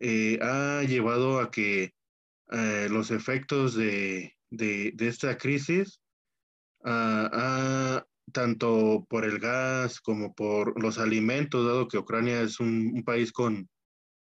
[0.02, 1.93] eh, ha llevado a que
[2.52, 4.36] eh, los efectos de,
[5.00, 6.02] esta crisis,
[8.32, 13.70] tanto por el gas como por los alimentos, dado que Ucrania es un, país con,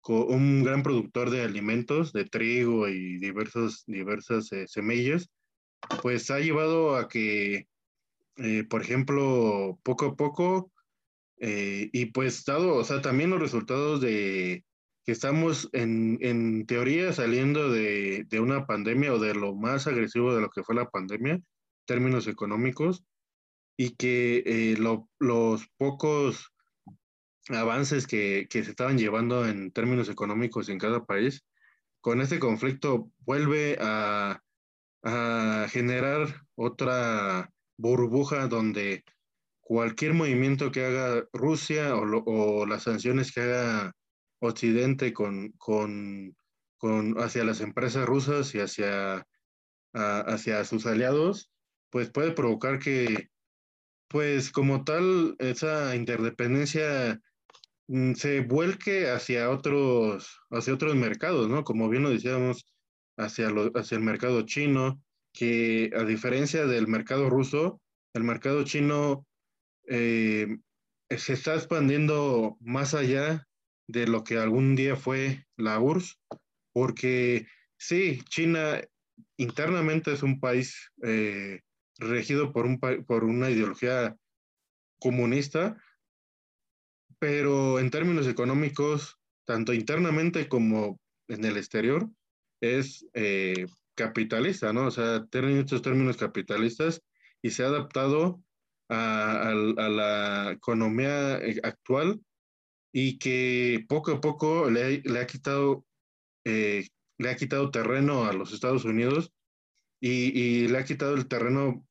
[0.07, 5.29] un gran productor de alimentos, de trigo y diversos, diversas eh, semillas,
[6.01, 7.67] pues ha llevado a que,
[8.69, 10.71] por ejemplo, poco a poco
[11.39, 14.65] eh, y pues dado, o sea, también los resultados de
[15.05, 20.35] que estamos en, en teoría saliendo de, de, una pandemia o de lo más agresivo
[20.35, 21.39] de lo que fue la pandemia,
[21.85, 23.05] términos económicos,
[23.81, 26.51] y que eh, los pocos
[27.47, 31.45] avances que, que, se estaban llevando en términos económicos en cada país,
[32.01, 34.41] con este conflicto vuelve a,
[35.69, 39.05] generar otra burbuja donde
[39.61, 43.93] cualquier movimiento que haga Rusia o, las sanciones que haga
[44.39, 46.35] Occidente con, con,
[47.17, 49.25] hacia las empresas rusas y hacia,
[49.93, 51.49] hacia sus aliados,
[51.89, 53.29] pues puede provocar que,
[54.09, 57.21] pues como tal, esa interdependencia
[57.87, 61.63] mm, se vuelque hacia otros, hacia otros mercados, ¿no?
[61.63, 62.65] Como bien lo decíamos,
[63.17, 67.81] hacia, hacia el mercado chino, que a diferencia del mercado ruso,
[68.13, 69.27] el mercado chino
[69.87, 70.57] eh,
[71.15, 73.47] se está expandiendo más allá
[73.87, 76.19] de lo que algún día fue la URSS,
[76.73, 78.81] porque sí, China
[79.37, 81.61] internamente es un país eh,
[81.99, 84.17] regido por, un, por una ideología
[84.99, 85.77] comunista,
[87.19, 92.09] pero en términos económicos, tanto internamente como en el exterior,
[92.61, 94.87] es eh, capitalista, ¿no?
[94.87, 97.01] O sea, tiene muchos términos capitalistas
[97.41, 98.41] y se ha adaptado
[98.89, 102.21] a, la economía eh, actual
[102.91, 105.85] y que poco a poco le, ha quitado
[106.45, 106.87] eh,
[107.19, 109.31] le ha quitado terreno a los Estados Unidos
[109.99, 111.85] y, le ha quitado el terreno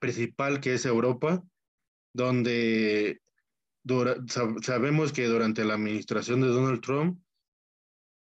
[0.00, 1.42] principal que es Europa,
[2.12, 3.20] donde
[4.62, 7.20] sabemos que durante la administración de Donald Trump,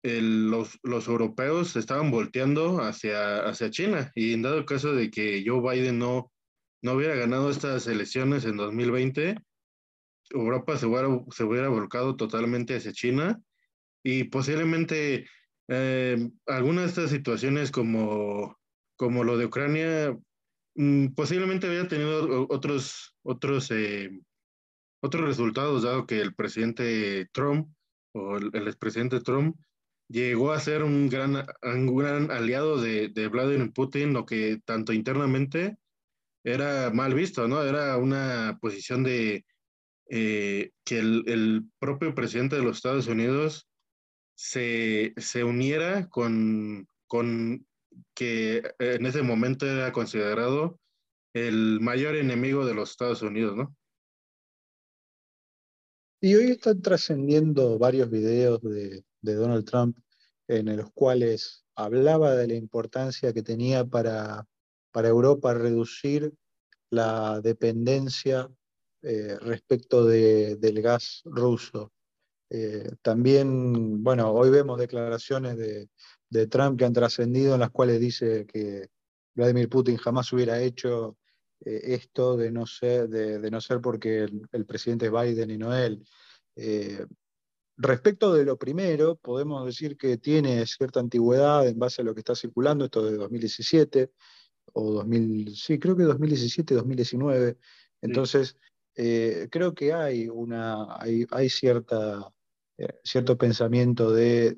[0.03, 5.61] los, los, europeos estaban volteando hacia, hacia China y en dado caso de que Joe
[5.61, 6.33] Biden no,
[6.83, 9.37] no hubiera ganado estas elecciones en 2020,
[10.31, 13.41] Europa se hubiera, se hubiera volcado totalmente hacia China
[14.03, 15.27] y posiblemente
[15.69, 18.60] eh, algunas de estas situaciones como
[19.01, 20.15] como lo de Ucrania,
[20.75, 24.11] mm, posiblemente había tenido otros, otros, eh,
[25.03, 27.73] otros resultados, dado que el presidente Trump
[28.13, 29.57] o el, expresidente Trump
[30.07, 34.93] llegó a ser un gran, un gran aliado de, de, Vladimir Putin, lo que tanto
[34.93, 35.79] internamente
[36.45, 37.63] era mal visto, ¿no?
[37.63, 39.47] Era una posición de
[40.11, 43.67] eh, que el, el, propio presidente de los Estados Unidos
[44.35, 47.67] se, se uniera con, con
[48.15, 50.79] que en ese momento era considerado
[51.35, 53.77] el mayor enemigo de los Estados Unidos, ¿no?
[56.23, 59.99] Y hoy están trascendiendo varios videos de, Donald Trump
[60.49, 64.47] en los cuales hablaba de la importancia que tenía para,
[64.93, 66.35] para Europa reducir
[66.91, 68.51] la dependencia
[69.03, 71.93] eh, respecto del gas ruso.
[72.51, 75.89] Eh, también, bueno, hoy vemos declaraciones de,
[76.31, 78.89] de Trump que han trascendido en las cuales dice que
[79.35, 81.19] Vladimir Putin jamás hubiera hecho
[81.65, 85.77] eh, esto de no ser, de, no ser porque el, presidente es Biden y no
[85.77, 86.03] él.
[86.57, 87.05] Eh,
[87.77, 92.21] respecto de lo primero, podemos decir que tiene cierta antigüedad en base a lo que
[92.21, 94.13] está circulando, esto de 2017,
[94.73, 97.59] o 2000, sí, creo que 2017, 2019.
[98.03, 98.57] Entonces,
[98.95, 102.33] eh, creo que hay, una, hay, hay cierta
[102.81, 104.57] eh, cierto pensamiento de,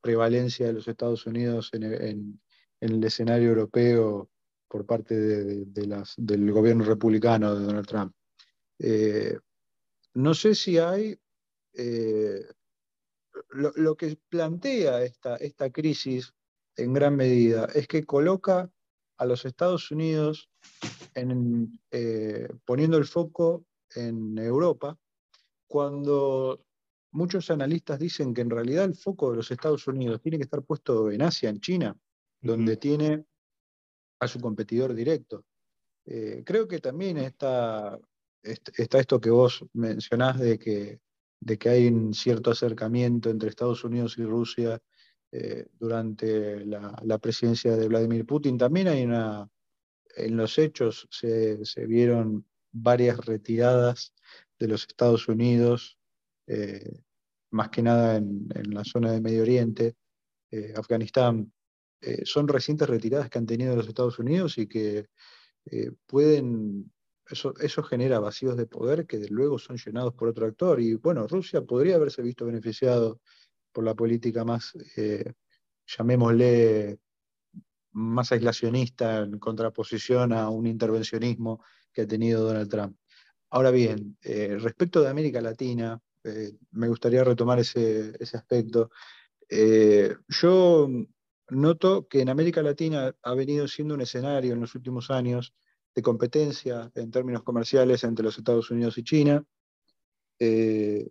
[0.00, 2.40] prevalencia de los Estados Unidos en,
[2.80, 4.30] el escenario europeo
[4.66, 8.14] por parte del gobierno republicano de Donald Trump.
[8.78, 9.38] Eh,
[10.14, 11.18] no sé si hay...
[11.74, 12.46] Eh,
[13.50, 16.32] lo, que plantea esta, crisis
[16.76, 18.70] en gran medida es que coloca
[19.18, 20.48] a los Estados Unidos
[21.14, 21.78] en,
[22.64, 24.98] poniendo el foco en Europa
[25.66, 26.64] cuando
[27.12, 30.62] muchos analistas dicen que en realidad el foco de los Estados Unidos tiene que estar
[30.62, 31.96] puesto en Asia, en China,
[32.40, 33.24] donde tiene
[34.20, 35.44] a su competidor directo.
[36.06, 37.98] Eh, creo que también está,
[38.42, 41.00] está esto que vos mencionás de que,
[41.40, 44.80] de que hay un cierto acercamiento entre Estados Unidos y Rusia
[45.32, 48.58] eh, durante la, presidencia de Vladimir Putin.
[48.58, 49.48] También hay una,
[50.16, 54.12] en los hechos se, vieron varias retiradas
[54.58, 55.99] de los Estados Unidos
[56.46, 57.02] eh,
[57.50, 59.96] más que nada en, la zona de Medio Oriente,
[60.50, 61.52] eh, Afganistán,
[62.00, 65.06] eh, son recientes retiradas que han tenido los Estados Unidos y que
[66.06, 66.90] pueden,
[67.28, 70.80] eso, eso genera vacíos de poder que luego son llenados por otro actor.
[70.80, 73.20] Y bueno, Rusia podría haberse visto beneficiado
[73.72, 74.72] por la política más,
[75.86, 76.98] llamémosle,
[77.92, 82.96] más aislacionista en contraposición a un intervencionismo que ha tenido Donald Trump.
[83.50, 88.90] Ahora bien, respecto de América Latina, eh, me gustaría retomar ese, aspecto.
[89.48, 90.88] Eh, yo
[91.48, 95.54] noto que en América Latina ha venido siendo un escenario en los últimos años
[95.94, 99.44] de competencia en términos comerciales entre los Estados Unidos y China.
[100.38, 101.08] Eh,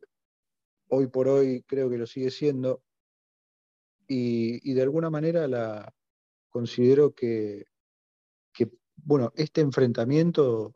[0.87, 2.81] hoy por hoy creo que lo sigue siendo.
[4.07, 5.93] y, de alguna manera la,
[6.49, 7.65] considero que,
[9.01, 10.73] bueno, este enfrentamiento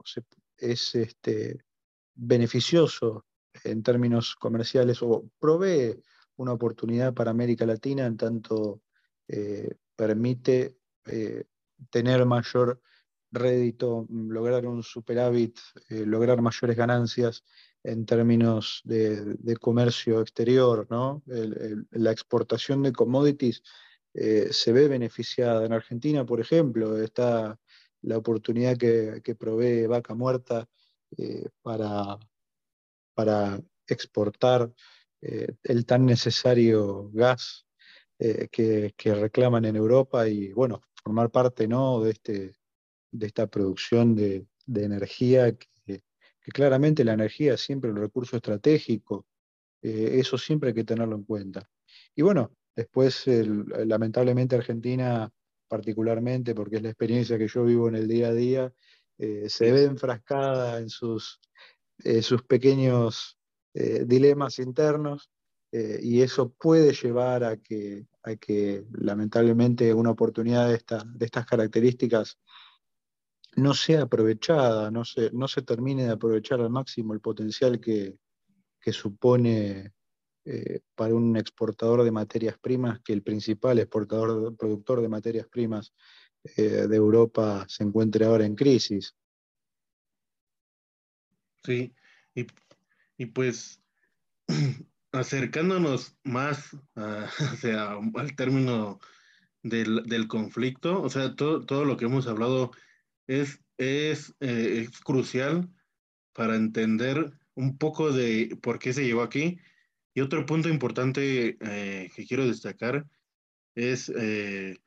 [0.57, 1.65] es este,
[2.13, 3.25] beneficioso
[3.63, 6.01] en términos comerciales o provee
[6.37, 8.81] una oportunidad para América Latina en tanto
[9.27, 11.45] eh, permite eh,
[11.89, 12.81] tener mayor
[13.31, 15.57] rédito, lograr un superávit,
[15.89, 17.43] eh, lograr mayores ganancias
[17.83, 21.21] en términos de, comercio exterior, ¿no?
[21.25, 23.61] la exportación de commodities
[24.13, 25.65] se ve beneficiada.
[25.65, 27.59] En Argentina, por ejemplo, está
[28.01, 30.69] la oportunidad que, que provee Vaca Muerta
[31.61, 32.17] para,
[33.13, 34.71] para exportar
[35.21, 37.65] eh, el tan necesario gas
[38.19, 42.01] eh, que, reclaman en Europa y, bueno, formar parte ¿no?
[42.01, 42.53] de, este,
[43.11, 46.03] de esta producción de, energía, que,
[46.53, 49.25] claramente la energía es siempre un recurso estratégico,
[49.81, 51.69] eh, eso siempre hay que tenerlo en cuenta.
[52.15, 55.31] Y bueno, después, lamentablemente Argentina,
[55.69, 58.73] particularmente, porque es la experiencia que yo vivo en el día a día,
[59.17, 61.39] se ve enfrascada en sus,
[62.21, 63.37] sus pequeños
[63.75, 65.31] eh, dilemas internos
[65.71, 68.05] eh, y eso puede llevar a que,
[68.39, 70.79] que lamentablemente una oportunidad de,
[71.15, 72.37] de estas características
[73.55, 78.19] no sea aprovechada, no se, no se termine de aprovechar al máximo el potencial que,
[78.91, 79.93] supone
[80.45, 85.93] eh, para un exportador de materias primas, que el principal exportador, productor de materias primas
[86.57, 89.15] de Europa se encuentre ahora en crisis.
[91.63, 91.93] Sí,
[92.35, 92.45] y
[93.17, 93.81] y pues
[95.11, 98.99] acercándonos más al término
[99.61, 102.71] del, conflicto, o sea, todo, todo, lo que hemos hablado
[103.27, 105.69] es, es, eh, crucial
[106.33, 109.59] para entender un poco de por qué se llegó aquí.
[110.15, 113.07] Y otro punto importante eh, que quiero destacar
[113.73, 114.77] es eh,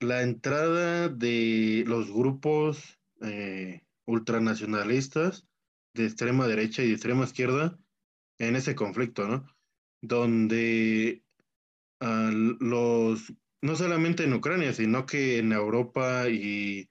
[0.00, 2.98] la entrada de los grupos
[4.04, 5.48] ultranacionalistas
[5.94, 7.78] de extrema derecha y de extrema izquierda
[8.38, 9.46] en ese conflicto, ¿no?
[10.00, 11.24] Donde
[12.00, 16.88] ah, los, no solamente en Ucrania, sino que en Europa y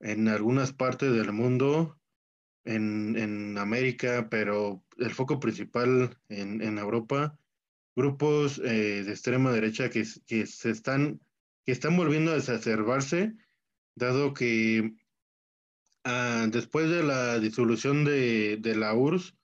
[0.00, 1.98] en algunas partes del mundo,
[2.66, 7.38] en, América, pero el foco principal en, Europa,
[7.94, 11.20] grupos eh, de extrema derecha que, que, se están,
[11.64, 13.34] que están volviendo a exacerbarse,
[13.94, 14.94] dado que
[16.08, 19.34] Ah, después de la disolución de, la URSS,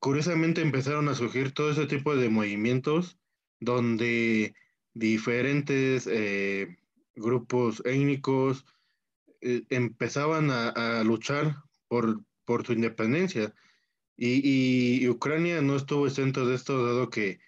[0.00, 3.16] curiosamente empezaron a surgir todo ese tipo de movimientos
[3.60, 4.56] donde
[4.92, 6.78] diferentes eh,
[7.14, 8.66] grupos étnicos
[9.40, 11.54] eh, empezaban a, luchar
[11.86, 13.54] por, por su independencia.
[14.16, 17.38] Y, Ucrania no estuvo exento de esto, dado que,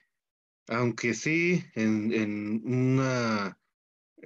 [0.68, 3.58] aunque sí, en, en una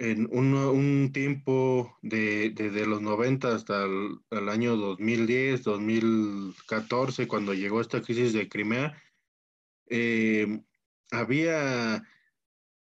[0.00, 8.00] en un, tiempo de, desde los 90 hasta el, año 2010, 2014, cuando llegó esta
[8.00, 9.02] crisis de Crimea,
[9.90, 10.60] eh,
[11.10, 12.04] había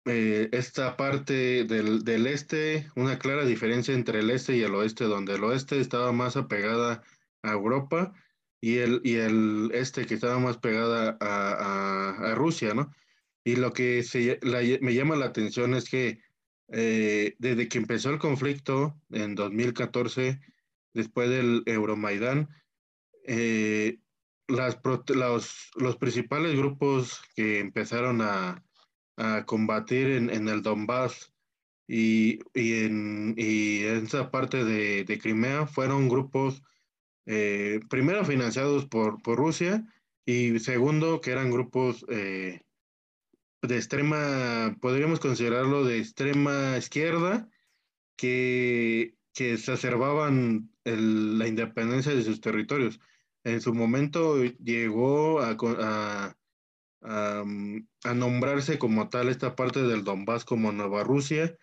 [0.05, 5.03] eh, esta parte del, del, este, una clara diferencia entre el este y el oeste,
[5.03, 7.03] donde el oeste estaba más apegada
[7.43, 8.13] a Europa
[8.59, 12.91] y el, y el este que estaba más pegada a, a, Rusia, ¿no?
[13.43, 14.39] Y lo que se,
[14.81, 16.21] me llama la atención es que
[16.69, 20.39] eh, desde que empezó el conflicto en 2014,
[20.93, 22.49] después del Euromaidán,
[23.25, 23.99] eh,
[24.47, 24.79] las,
[25.75, 28.63] los, principales grupos que empezaron a,
[29.45, 31.31] combatir en, el Donbass
[31.87, 36.63] y, en, esa parte de, Crimea fueron grupos,
[37.27, 39.85] eh, primero financiados por, por, Rusia
[40.25, 42.62] y segundo que eran grupos eh,
[43.67, 47.49] de extrema, podríamos considerarlo de extrema izquierda,
[48.17, 52.99] que, que exacerbaban la independencia de sus territorios.
[53.43, 56.35] En su momento llegó a, a,
[57.01, 61.57] a, nombrarse como tal esta parte del Donbass como Nueva Rusia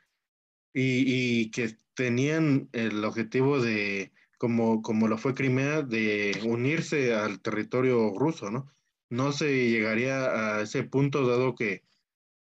[0.72, 7.40] y, y, que tenían el objetivo de, como, como lo fue Crimea, de unirse al
[7.40, 8.70] territorio ruso, ¿no?
[9.11, 11.82] No se llegaría a ese punto dado que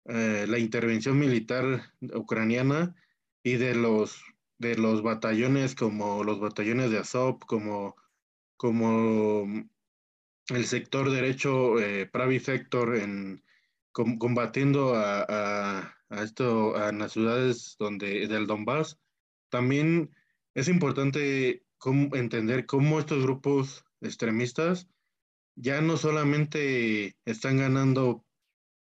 [0.09, 2.95] eh, la intervención militar ucraniana
[3.43, 4.23] y de los,
[4.59, 7.97] de los batallones como los batallones de Azov, como,
[8.57, 9.47] como
[10.49, 13.43] el sector derecho eh, Pravi Sector en,
[13.93, 18.99] combatiendo a, a, esto, a las ciudades donde, del Donbass.
[19.49, 20.15] También
[20.55, 21.65] es importante
[22.13, 24.89] entender cómo estos grupos extremistas
[25.55, 28.26] ya no solamente están ganando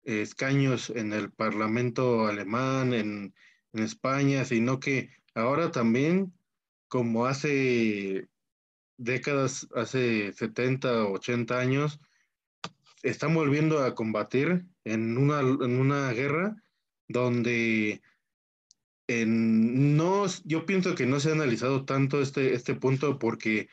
[0.06, 3.34] escaños en el Parlamento alemán, en,
[3.72, 6.32] España, sino que ahora también,
[6.88, 8.26] como hace
[8.96, 12.00] décadas, hace 70, 80 años,
[13.02, 16.56] están volviendo a combatir en una, en una guerra
[17.06, 18.00] donde
[19.08, 23.68] no, yo pienso que no se ha analizado tanto este, este punto porque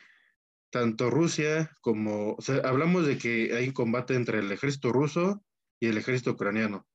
[0.68, 5.42] tanto Rusia como, o hablamos de que hay combate entre el ejército ruso
[5.80, 6.86] y el ejército ucraniano,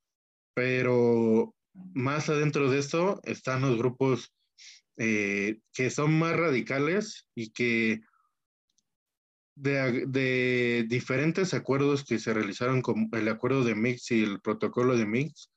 [0.54, 1.56] pero
[1.94, 4.34] más adentro de esto están los grupos
[4.98, 8.02] eh, que son más radicales y que
[9.56, 15.06] de, diferentes acuerdos que se realizaron, como el acuerdo de Mix y el protocolo de
[15.06, 15.52] Mix,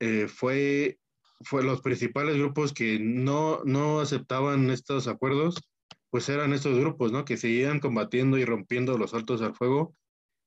[0.00, 0.98] eh, fue,
[1.40, 5.56] fue los principales grupos que no, no aceptaban estos acuerdos,
[6.10, 7.24] pues eran estos grupos, ¿no?
[7.24, 9.94] Que seguían combatiendo y rompiendo los altos al fuego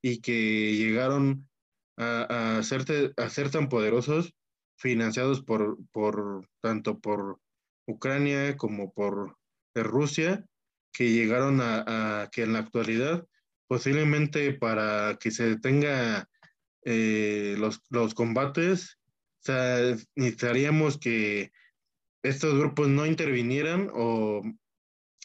[0.02, 1.50] y que llegaron
[1.98, 4.34] a, a, a ser tan poderosos,
[4.78, 5.78] financiados por,
[6.62, 7.40] tanto por
[7.88, 9.38] Ucrania como por
[9.76, 10.46] Rusia,
[10.92, 13.28] que llegaron a, que en la actualidad,
[13.68, 16.30] posiblemente para que se detenga
[16.84, 19.00] eh, los, combates,
[19.48, 19.52] o
[20.16, 21.52] necesitaríamos que
[22.24, 24.42] estos grupos no intervinieran o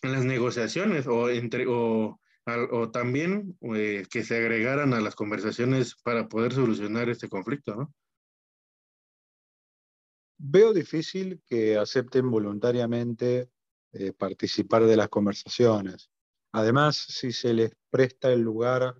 [0.02, 2.20] en las negociaciones o, entre, o,
[2.70, 7.94] o también eh, que se agregaran a las conversaciones para poder solucionar este conflicto, ¿no?
[10.38, 13.50] Veo difícil que acepten voluntariamente
[13.92, 16.10] eh, participar de las conversaciones.
[16.52, 18.94] Además, si se les presta el lugar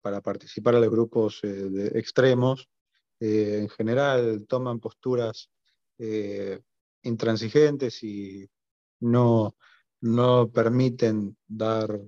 [0.00, 2.68] para participar a los grupos eh, extremos,
[3.20, 5.48] en general toman posturas
[7.02, 8.50] intransigentes y
[9.00, 9.56] no,
[10.00, 11.98] no permiten dar,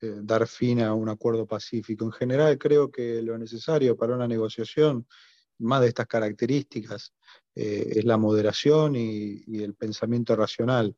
[0.00, 2.04] dar fin a un acuerdo pacífico.
[2.04, 5.06] En general, creo que lo necesario para una negociación
[5.58, 7.12] más de estas características
[7.54, 10.96] es la moderación y, el pensamiento racional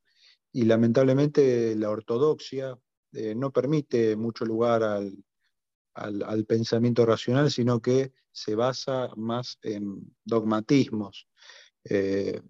[0.53, 2.78] y lamentablemente la ortodoxia
[3.12, 5.24] eh, no permite mucho lugar al,
[6.46, 11.28] pensamiento racional, sino que se basa más en dogmatismos.
[11.84, 12.40] Eh,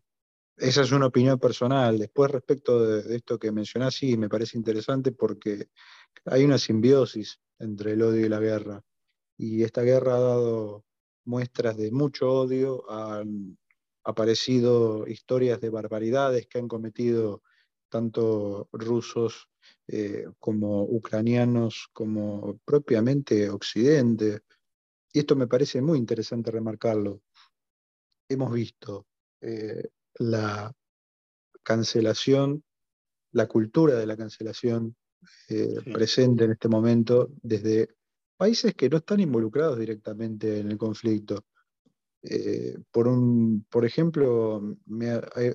[0.60, 1.98] esa es una opinión personal.
[1.98, 5.68] Después, respecto de, esto que mencionás, sí, me parece interesante porque
[6.26, 8.82] hay una simbiosis entre el odio y la guerra.
[9.36, 10.84] Y esta guerra ha dado
[11.24, 13.58] muestras de mucho odio, han
[14.04, 17.42] aparecido historias de barbaridades que han cometido
[17.88, 19.48] tanto rusos
[19.88, 24.42] eh, como ucranianos, como propiamente Occidente.
[25.12, 27.22] Y esto me parece muy interesante remarcarlo.
[28.28, 29.06] Hemos visto
[29.40, 29.88] eh,
[30.18, 30.72] la
[31.62, 32.64] cancelación,
[33.32, 34.96] la cultura de la cancelación
[35.48, 37.88] eh, presente en este momento desde
[38.36, 41.44] países que no están involucrados directamente en el conflicto.
[42.90, 44.76] por, un, por ejemplo,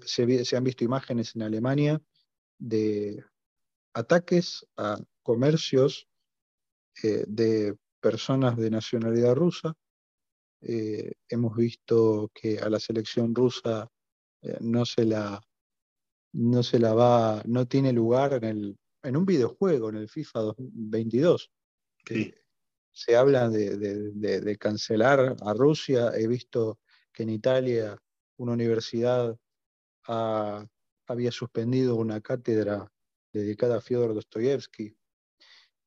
[0.06, 2.02] se, han visto imágenes en Alemania
[2.58, 3.24] de
[3.94, 6.08] ataques a comercios
[7.04, 9.74] eh, de personas de nacionalidad rusa.
[10.62, 13.95] Eh, hemos visto que a la selección rusa eh,
[14.62, 15.42] no, se la,
[16.34, 20.54] no se la va, no tiene lugar en, el, en un videojuego, en el FIFA
[20.58, 21.52] 22.
[22.92, 26.12] Se habla de, de, cancelar a Rusia.
[26.16, 26.80] He visto
[27.12, 27.98] que en Italia
[28.38, 29.38] una universidad
[30.08, 30.66] ha
[31.08, 32.92] había suspendido una cátedra
[33.32, 34.96] dedicada a Fyodor Dostoyevsky.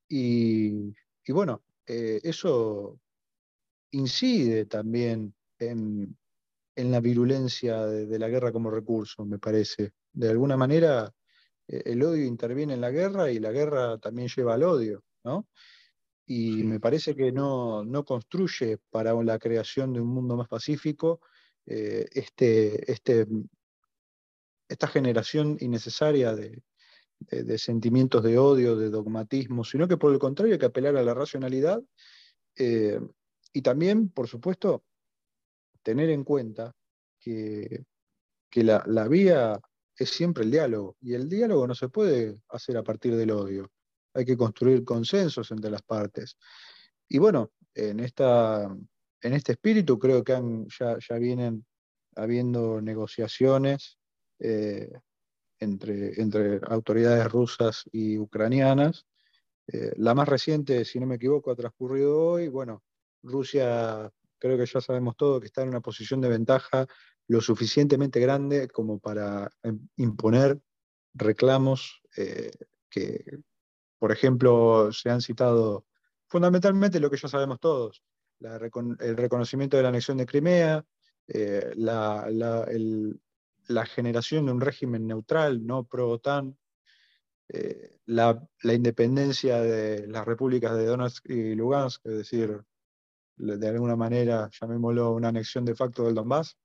[0.09, 0.95] Y,
[1.29, 3.01] bueno, eh, eso
[3.91, 6.17] incide también en,
[6.85, 9.93] la virulencia de, la guerra como recurso, me parece.
[10.12, 11.12] De alguna manera,
[11.66, 15.49] eh, el odio interviene en la guerra y la guerra también lleva al odio, ¿no?
[16.26, 21.20] Y me parece que no, construye para la creación de un mundo más pacífico
[21.66, 23.26] eh, este, este
[24.68, 26.62] esta generación innecesaria de,
[27.59, 31.14] sentimientos de odio, de dogmatismo, sino que por el contrario hay que apelar a la
[31.14, 31.83] racionalidad
[32.57, 33.01] eh,
[33.53, 34.85] y también, por supuesto,
[35.89, 36.70] tener en cuenta
[37.18, 37.86] que,
[38.57, 39.59] la, vía
[39.97, 43.70] es siempre el diálogo y el diálogo no se puede hacer a partir del odio.
[44.12, 46.36] Hay que construir consensos entre las partes.
[47.09, 48.64] Y bueno, en, esta,
[49.22, 50.39] en este espíritu creo que
[50.78, 51.64] ya, ya vienen
[52.16, 53.99] habiendo negociaciones
[54.41, 54.93] eh,
[55.59, 59.07] entre, entre, autoridades rusas y ucranianas.
[59.68, 62.49] Eh, la más reciente, si no me equivoco, ha transcurrido hoy.
[62.49, 62.82] Bueno,
[63.22, 66.86] Rusia, creo que ya sabemos todo, que está en una posición de ventaja
[67.28, 70.59] lo suficientemente grande como para em, imponer
[71.14, 72.53] reclamos eh,
[72.91, 73.24] que,
[73.99, 75.86] por ejemplo, se han citado
[76.28, 78.03] fundamentalmente lo que ya sabemos todos,
[78.41, 80.84] el reconocimiento de la anexión de Crimea,
[81.26, 82.26] eh, la,
[83.86, 86.57] generación de un régimen neutral, no pro-OTAN,
[87.49, 92.62] eh, la, independencia de las repúblicas de Donetsk y Lugansk, es decir,
[93.39, 96.57] de alguna manera, llamémoslo una anexión de facto del Donbass,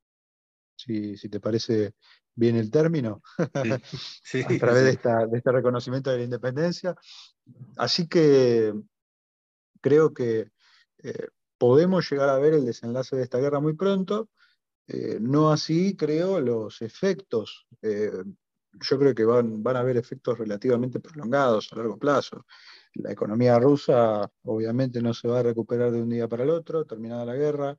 [0.76, 1.94] si, te parece
[2.36, 6.96] bien el término, a través de, de este reconocimiento de la independencia.
[7.78, 8.74] Así que
[9.82, 10.52] creo que
[11.04, 14.30] eh, podemos llegar a ver el desenlace de esta guerra muy pronto,
[14.88, 17.68] eh, no así creo los efectos.
[17.82, 18.24] Eh,
[18.74, 22.46] yo creo que van, van a haber efectos relativamente prolongados a largo plazo.
[22.96, 26.86] La economía rusa obviamente no se va a recuperar de un día para el otro,
[26.86, 27.78] terminada la guerra.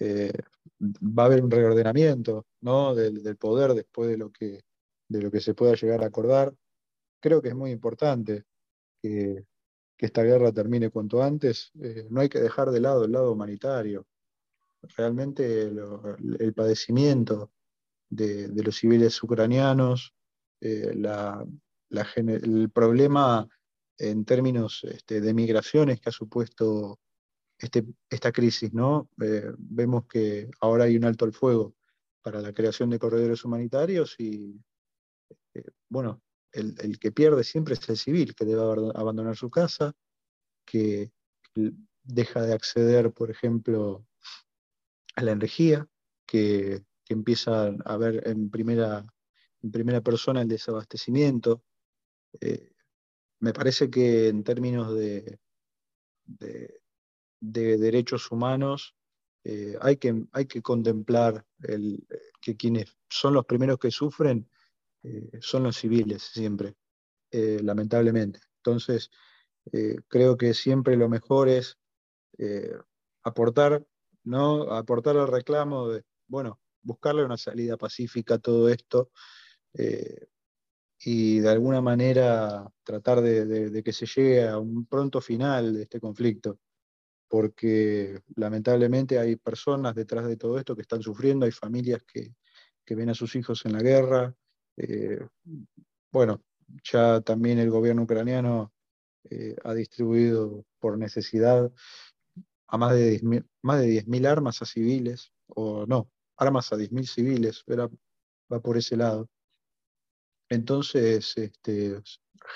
[0.00, 2.94] va a haber un reordenamiento ¿no?
[2.94, 4.60] del, del, poder después de lo, que,
[5.08, 6.54] de lo que se pueda llegar a acordar.
[7.20, 8.44] Creo que es muy importante
[9.02, 9.44] que,
[9.96, 13.32] que esta guerra termine cuanto antes, eh, no hay que dejar de lado el lado
[13.32, 14.06] humanitario.
[14.96, 17.50] Realmente el padecimiento
[18.10, 20.14] de, los civiles ucranianos,
[20.60, 20.94] eh,
[21.90, 23.48] el problema
[23.98, 26.98] en términos este, de migraciones que ha supuesto
[27.58, 29.08] este, esta crisis, ¿no?
[29.20, 31.74] Eh, vemos que ahora hay un alto al fuego
[32.20, 34.60] para la creación de corredores humanitarios y,
[35.88, 36.22] bueno,
[36.52, 38.62] el, que pierde siempre es el civil, que debe
[38.94, 39.94] abandonar su casa,
[40.64, 41.12] que
[42.02, 44.06] deja de acceder, por ejemplo,
[45.16, 45.86] a la energía,
[46.26, 49.04] que, empieza a ver en primera,
[49.62, 51.62] en primera persona el desabastecimiento.
[52.40, 52.73] Eh,
[53.44, 55.38] me parece que en términos de,
[56.24, 56.80] de,
[57.76, 58.96] derechos humanos
[59.44, 62.06] eh, hay, que, hay que contemplar el,
[62.40, 64.48] que quienes son los primeros que sufren
[65.02, 66.74] eh, son los civiles siempre,
[67.30, 68.40] eh, lamentablemente.
[68.56, 69.10] Entonces,
[70.08, 71.78] creo que siempre lo mejor es
[73.22, 73.86] aportar,
[74.22, 74.72] ¿no?
[74.72, 79.10] aportar al reclamo de, bueno, buscarle una salida pacífica a todo esto
[81.06, 86.00] y de alguna manera tratar de, que se llegue a un pronto final de este
[86.00, 86.58] conflicto,
[87.28, 92.34] porque lamentablemente hay personas detrás de todo esto que están sufriendo, hay familias que,
[92.84, 94.34] que ven a sus hijos en la guerra,
[94.78, 95.20] eh,
[96.10, 96.42] bueno,
[96.82, 98.72] ya también el gobierno ucraniano
[99.28, 101.70] eh, ha distribuido por necesidad
[102.66, 107.62] a más de 10.000 más de armas a civiles, o no, armas a 10.000 civiles,
[107.66, 107.90] era,
[108.50, 109.28] va por ese lado.
[110.54, 112.00] Entonces, este,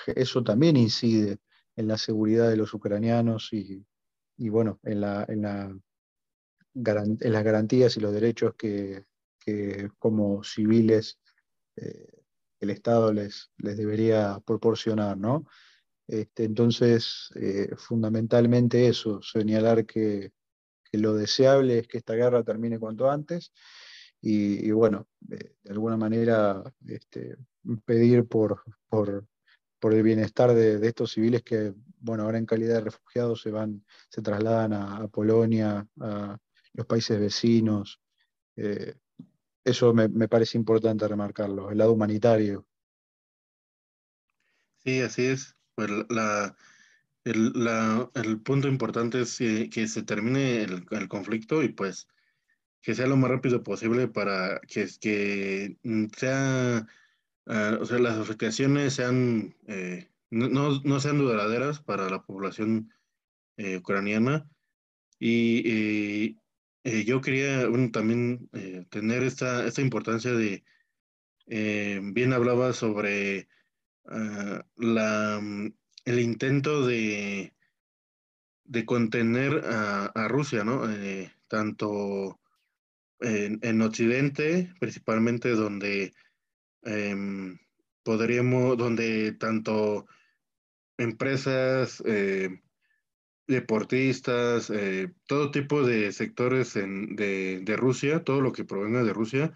[0.07, 1.39] eso también incide
[1.75, 3.85] en la seguridad de los ucranianos y,
[4.37, 5.71] bueno, en, la, en, la,
[6.73, 9.05] en, las garantías y los derechos que,
[9.97, 11.19] como civiles
[11.75, 12.07] eh,
[12.59, 15.45] el Estado les, les debería proporcionar, ¿no?
[16.09, 20.31] Este, entonces, eh, fundamentalmente eso, señalar que,
[20.91, 23.53] lo deseable es que esta guerra termine cuanto antes
[24.21, 27.37] y, bueno, de, alguna manera este,
[27.85, 29.27] pedir por, por,
[29.93, 34.21] el bienestar de, estos civiles que, bueno, ahora en calidad de refugiados se van, se
[34.21, 36.37] trasladan a, Polonia, a
[36.73, 37.99] los países vecinos.
[38.55, 38.95] Eh,
[39.63, 42.65] eso me, parece importante remarcarlo, el lado humanitario.
[44.83, 45.55] Sí, así es.
[45.75, 46.55] Pues la,
[47.23, 52.07] el, punto importante es que, se termine el, conflicto y pues
[52.81, 55.77] que sea lo más rápido posible para que, que
[56.17, 56.87] sea,
[57.47, 62.93] ah, o sea, las afectaciones sean, eh, no, sean duraderas para la población
[63.57, 64.49] eh, ucraniana
[65.19, 66.37] y,
[66.85, 70.63] eh, yo quería también eh, tener esta, esta, importancia de,
[71.45, 73.49] bien hablaba sobre
[74.05, 75.73] ah, la, mm,
[76.05, 77.53] el intento de,
[78.63, 80.83] de contener a, Rusia, ¿no?
[81.49, 82.39] tanto
[83.19, 86.13] en, Occidente, principalmente donde
[86.83, 87.57] em,
[88.03, 90.05] podríamos, donde tanto
[90.97, 92.01] empresas,
[93.49, 99.53] deportistas, eh, todo tipo de sectores de, Rusia, todo lo que provenga de Rusia,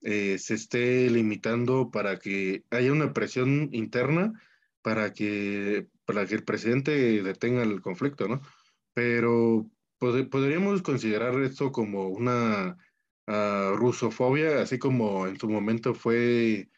[0.00, 4.32] eh, se esté limitando para que haya una presión interna
[4.80, 8.40] para que, para que el presidente detenga el conflicto, ¿no?
[8.94, 12.78] Pero podríamos considerar esto como una
[13.26, 16.68] uh, rusofobia, así como en su momento fue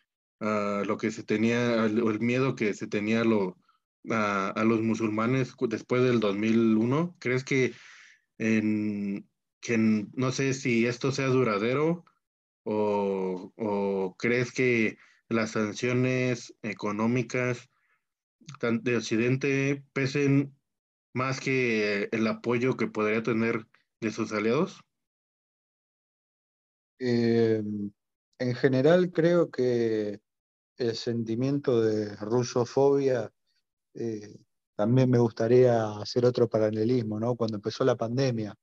[0.41, 3.57] ah, lo que se tenía, el, el, miedo que se tenía lo,
[4.11, 7.17] a, los musulmanes después del 2001?
[7.19, 7.75] ¿Crees que,
[8.39, 9.29] en,
[9.61, 12.05] que no sé si esto sea duradero
[12.65, 17.69] o, crees que las sanciones económicas
[18.61, 20.55] de Occidente pesen
[21.15, 23.67] más que el apoyo que podría tener
[24.01, 24.85] de sus aliados?
[27.05, 27.61] Eh,
[28.39, 30.21] en general creo que
[30.77, 33.33] el sentimiento de rusofobia,
[33.95, 34.39] eh,
[34.77, 37.35] también me gustaría hacer otro paralelismo, ¿no?
[37.35, 38.55] Cuando empezó la pandemia,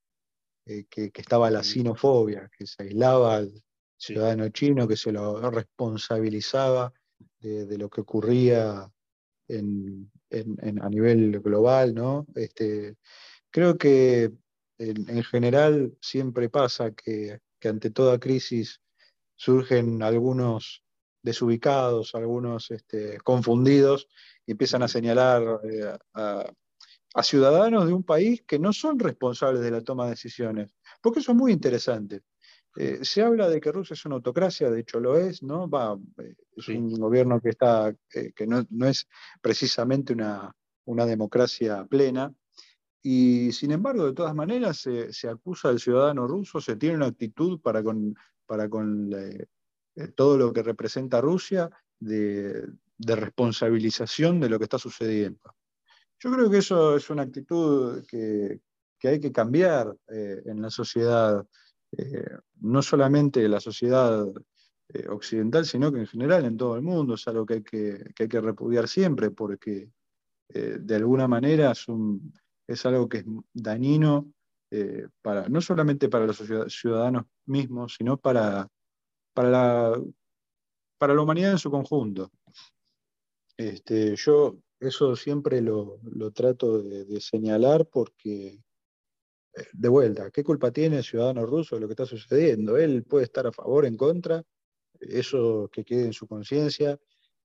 [0.66, 3.62] eh, que, estaba la sinofobia, que se aislaba al
[3.98, 6.94] ciudadano chino, que se lo responsabilizaba
[7.42, 12.26] de, lo que ocurría a nivel global, ¿no?
[12.36, 12.96] Este,
[13.52, 14.32] creo que
[14.78, 18.82] en, general siempre pasa que, ante toda crisis
[19.36, 20.84] surgen algunos
[21.22, 24.07] desubicados, algunos este, confundidos,
[24.45, 26.45] y empiezan a señalar eh, a,
[27.24, 31.32] ciudadanos de un país que no son responsables de la toma de decisiones, porque eso
[31.34, 32.22] es muy interesante.
[32.78, 35.70] Eh, se habla de que Rusia es una autocracia, de hecho lo es, ¿no?
[35.70, 39.07] Va, eh, es un gobierno que, está, que no, es
[39.41, 40.55] precisamente una,
[40.86, 42.34] una, democracia plena,
[43.02, 47.62] y sin embargo, de todas maneras, se, acusa al ciudadano ruso, se tiene una actitud
[47.62, 49.10] para con, para con
[50.16, 51.70] todo lo que representa Rusia
[52.00, 55.56] de, responsabilización de lo que está sucediendo.
[56.20, 58.60] Yo creo que eso es una actitud que,
[59.04, 61.45] hay que cambiar eh, en la sociedad,
[61.93, 62.26] eh,
[62.60, 64.28] no solamente en la sociedad
[64.89, 67.14] eh, occidental, sino que en general en todo el mundo.
[67.14, 69.89] Es algo que hay que, hay que repudiar siempre porque
[70.52, 71.86] de alguna manera es,
[72.70, 74.32] es, algo que es dañino
[75.22, 78.68] para, no solamente para los ciudadanos mismos, sino para,
[79.34, 80.04] para la,
[80.98, 82.32] para la humanidad en su conjunto.
[83.58, 86.00] Este, yo eso siempre lo,
[86.34, 88.48] trato de, señalar porque,
[89.54, 92.78] eh, de vuelta, ¿qué culpa tiene el ciudadano ruso de lo que está sucediendo?
[92.78, 94.44] Él puede estar a favor, en contra,
[95.00, 97.00] eso que quede en su conciencia,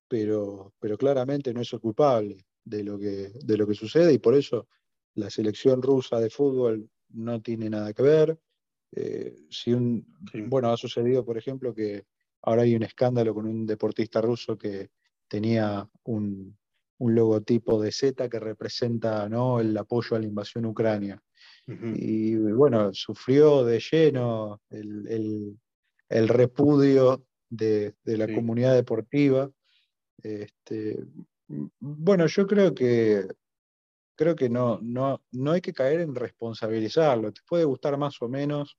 [0.07, 4.19] pero, pero claramente no es el culpable de lo, que, de lo que sucede y
[4.19, 4.67] por eso
[5.15, 8.39] la selección rusa de fútbol no tiene nada que ver.
[8.91, 10.05] Eh, si un,
[10.47, 12.05] Bueno, ha sucedido, por ejemplo, que
[12.43, 14.89] ahora hay un escándalo con un deportista ruso que
[15.27, 16.57] tenía un,
[16.97, 19.59] logotipo de Z que representa ¿no?
[19.59, 21.21] el apoyo a la invasión ucrania.
[21.67, 25.57] Y bueno, sufrió de lleno el,
[26.09, 29.51] repudio de, la comunidad deportiva.
[30.21, 31.03] Este,
[31.47, 33.27] bueno, yo creo que
[34.15, 37.31] creo que no, no, no hay que caer en responsabilizarlo.
[37.31, 38.77] Te puede gustar más o menos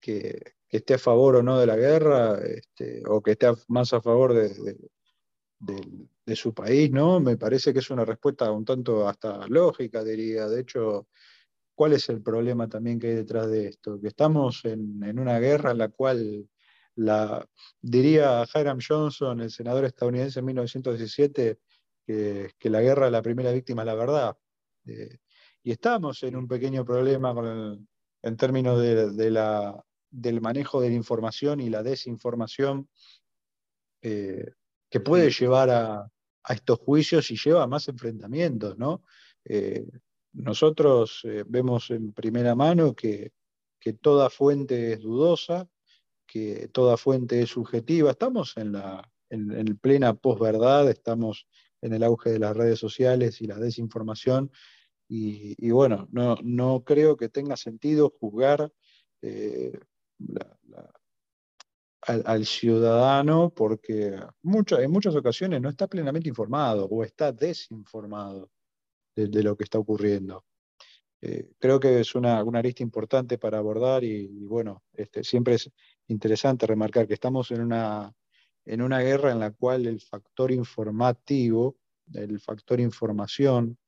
[0.00, 4.00] que, esté a favor o no de la guerra, este, o que esté más a
[4.00, 4.76] favor de,
[6.34, 7.20] su país, ¿no?
[7.20, 10.48] Me parece que es una respuesta un tanto hasta lógica, diría.
[10.48, 11.08] De hecho,
[11.74, 14.00] ¿cuál es el problema también que hay detrás de esto?
[14.00, 16.48] Que estamos en, una guerra en la cual
[16.96, 17.46] la,
[17.80, 21.58] diría Hiram Johnson, el senador estadounidense en 1917,
[22.04, 24.36] que, que la guerra la primera víctima es la verdad.
[24.86, 25.18] Eh,
[25.62, 27.34] y estamos en un pequeño problema
[28.22, 32.88] en términos de, la, del manejo de la información y la desinformación
[34.02, 34.52] eh,
[34.90, 36.10] que puede llevar a,
[36.46, 38.76] estos juicios y lleva a más enfrentamientos.
[38.76, 39.02] ¿no?
[39.46, 39.86] Eh,
[40.34, 43.32] nosotros vemos en primera mano que,
[44.00, 45.68] toda fuente es dudosa,
[46.26, 48.10] que toda fuente es subjetiva.
[48.10, 51.46] Estamos en, la, en plena posverdad, estamos
[51.84, 54.50] en el auge de las redes sociales y la desinformación,
[55.08, 58.72] y, bueno, no, no, creo que tenga sentido juzgar
[59.22, 59.78] eh,
[62.02, 68.50] al, ciudadano porque en muchas ocasiones no está plenamente informado o está desinformado
[69.14, 70.44] de, lo que está ocurriendo.
[71.20, 75.70] Eh, creo que es una, una, arista importante para abordar y, bueno, este, siempre es
[76.08, 78.12] interesante remarcar que estamos en una,
[78.64, 81.76] en una guerra en la cual el factor informativo,
[82.12, 83.78] el factor información,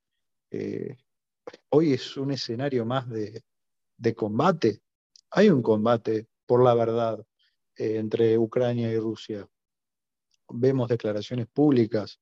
[0.49, 0.95] eh,
[1.69, 3.43] hoy es un escenario más de,
[4.15, 4.81] combate.
[5.31, 7.25] Hay un combate por la verdad
[7.75, 9.47] eh, entre Ucrania y Rusia.
[10.49, 12.19] Vemos declaraciones públicas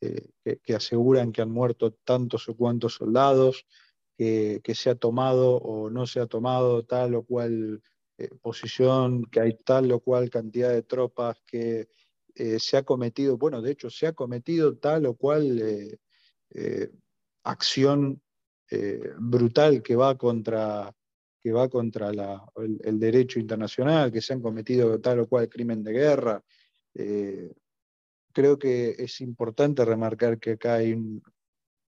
[0.00, 0.30] eh,
[0.62, 3.66] que, aseguran que han muerto tantos o cuantos soldados,
[4.16, 7.82] que, se ha tomado o no se ha tomado tal o cual
[8.18, 11.88] eh, posición, que hay tal o cual cantidad de tropas, que
[12.58, 15.98] se ha cometido, bueno, de hecho se ha cometido tal o cual
[17.42, 18.22] acción
[18.70, 20.94] eh, brutal que va contra,
[21.40, 25.92] que va contra el, derecho internacional, que se han cometido tal o cual crimen de
[25.92, 26.44] guerra.
[26.94, 27.52] Eh,
[28.32, 30.96] creo que es importante remarcar que acá hay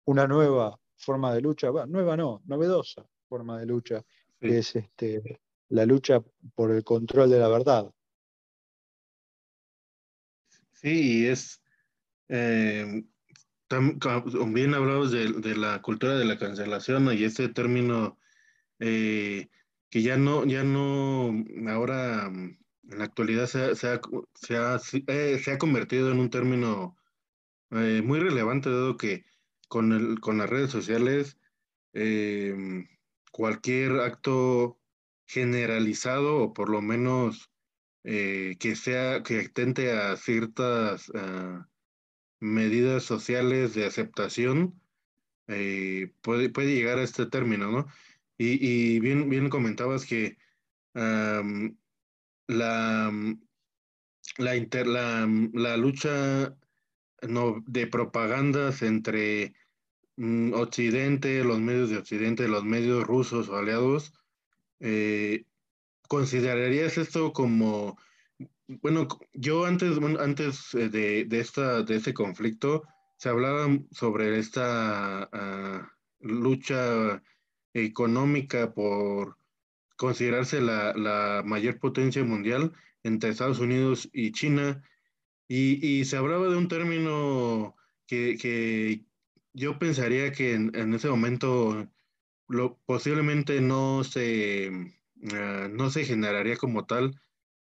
[0.04, 4.04] una nueva forma de lucha, nueva no, novedosa forma de lucha,
[4.40, 6.22] que es este, la lucha
[6.54, 7.90] por el control de la verdad.
[10.72, 11.62] Sí, es
[12.28, 13.04] eh,
[14.48, 18.18] bien hablamos de, de, la cultura de la cancelación y ese término
[18.84, 19.48] eh,
[19.90, 21.32] que ya no, ya no,
[21.68, 24.00] ahora en la actualidad se, se, ha,
[24.34, 26.96] se, ha, eh, se ha, convertido en un término
[27.70, 29.24] eh, muy relevante, dado que
[29.68, 31.38] con, el, con las redes sociales
[33.30, 34.80] cualquier acto
[35.26, 37.50] generalizado o por lo menos
[38.02, 41.12] que sea que atente a ciertas
[42.42, 44.80] medidas sociales de aceptación
[45.46, 47.86] eh, puede, puede llegar a este término, ¿no?
[48.36, 50.36] Y, y bien, bien comentabas que
[50.94, 51.42] la,
[54.38, 56.56] la, inter, la, la, lucha
[57.22, 59.54] no, de propagandas entre
[60.16, 64.12] mm, Occidente, los medios de Occidente, los medios rusos o aliados,
[64.80, 65.44] eh,
[66.08, 67.98] ¿considerarías esto como
[68.68, 72.82] bueno, yo antes, antes eh, de, de, esta, de este conflicto,
[73.16, 77.22] se hablaba sobre esta uh, lucha
[77.74, 79.38] económica por
[79.96, 82.72] considerarse la, la, mayor potencia mundial
[83.04, 84.82] entre Estados Unidos y China,
[85.46, 89.04] y, y se hablaba de un término que, que
[89.52, 91.88] yo pensaría que en, ese momento
[92.48, 97.20] lo, posiblemente no se, uh, no se generaría como tal,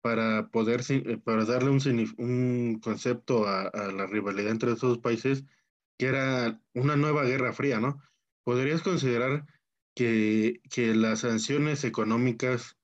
[0.04, 1.80] para poder eh, para darle un,
[2.18, 5.46] un concepto a, a, la rivalidad entre esos países
[5.98, 8.04] que era una nueva guerra fría, ¿no?
[8.44, 9.46] ¿Podrías considerar
[9.96, 12.78] que, que las sanciones económicas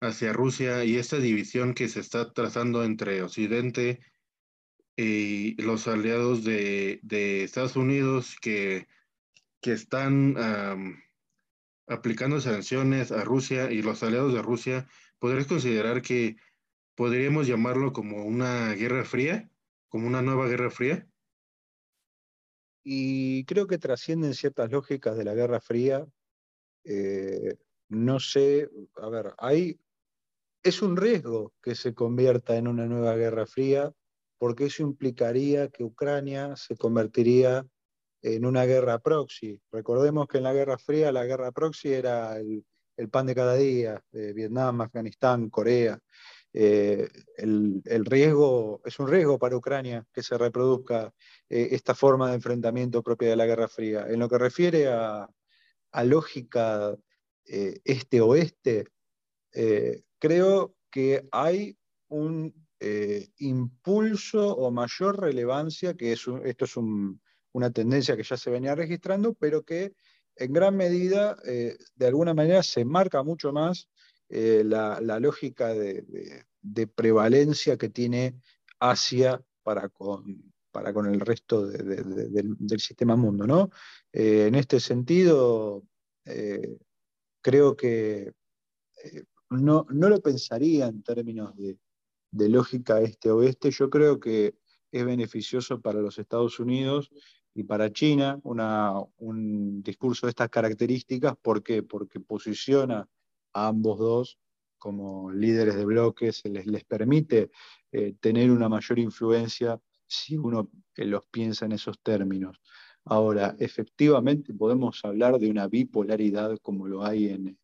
[0.00, 4.00] hacia Rusia y esta división que se está trazando entre Occidente
[4.96, 8.88] y los aliados de, de Estados Unidos que,
[9.60, 10.96] que están um,
[11.86, 14.88] aplicando sanciones a Rusia y los aliados de Rusia,
[15.20, 16.36] ¿podrías considerar que
[16.96, 19.48] podríamos llamarlo como una guerra fría,
[19.88, 21.06] como una nueva guerra fría.
[22.82, 26.06] Y creo que trascienden ciertas lógicas de la guerra fría.
[26.84, 27.56] Eh,
[27.88, 29.78] no sé, a ver, hay,
[30.62, 33.92] es un riesgo que se convierta en una nueva guerra fría,
[34.38, 37.66] porque eso implicaría que Ucrania se convertiría
[38.22, 39.60] en una guerra proxy.
[39.70, 42.64] Recordemos que en la Guerra Fría la guerra proxy era el,
[43.10, 45.98] pan de cada día, Vietnam, Afganistán, Corea.
[46.58, 51.12] Eh, el, riesgo, es un riesgo para Ucrania que se reproduzca
[51.50, 54.06] eh, esta forma de enfrentamiento propia de la Guerra Fría.
[54.08, 55.28] En lo que refiere a,
[56.04, 56.96] lógica
[57.44, 58.86] eh, este-oeste,
[60.18, 61.76] creo que hay
[62.08, 62.54] un
[63.38, 67.20] impulso o mayor relevancia, que es esto es un,
[67.52, 69.92] una tendencia que ya se venía registrando, pero que
[70.36, 73.88] en gran medida, de alguna manera, se marca mucho más
[74.28, 78.40] la, lógica de, de, prevalencia que tiene
[78.78, 83.46] Asia para con, para con el resto de, del, sistema mundo.
[83.46, 83.70] ¿no?
[84.12, 85.84] Eh, en este sentido,
[86.24, 86.78] eh,
[87.40, 88.32] creo que
[89.04, 91.78] eh, no, no, lo pensaría en términos de,
[92.48, 94.56] lógica este-oeste, yo creo que
[94.92, 97.10] es beneficioso para los Estados Unidos
[97.54, 101.34] y para China un discurso de estas características.
[101.40, 101.82] ¿Por qué?
[101.82, 103.08] Porque posiciona
[103.54, 104.38] a ambos dos
[104.78, 107.50] como líderes de bloques, les, les permite
[107.92, 112.60] eh, tener una mayor influencia si uno eh, los piensa en esos términos.
[113.04, 117.58] Ahora, efectivamente podemos hablar de una bipolaridad como lo hay en,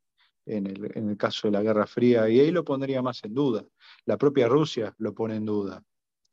[0.46, 3.34] en, el, en, el, caso de la Guerra Fría, y ahí lo pondría más en
[3.34, 3.64] duda.
[4.04, 5.82] La propia Rusia lo pone en duda.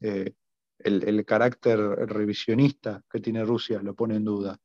[0.01, 0.33] Eh,
[0.79, 4.59] el, el, carácter revisionista que tiene Rusia lo pone en duda.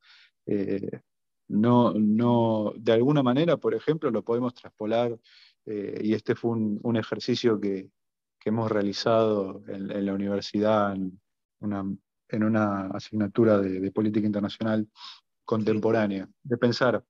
[1.48, 5.18] No, no, de alguna manera, por ejemplo, lo podemos traspolar,
[5.66, 7.90] eh, y este fue un, un ejercicio que,
[8.38, 11.20] que, hemos realizado en, la universidad, en
[11.60, 11.84] una,
[12.28, 14.88] en una asignatura de, de, política internacional
[15.44, 17.04] contemporánea, de pensar,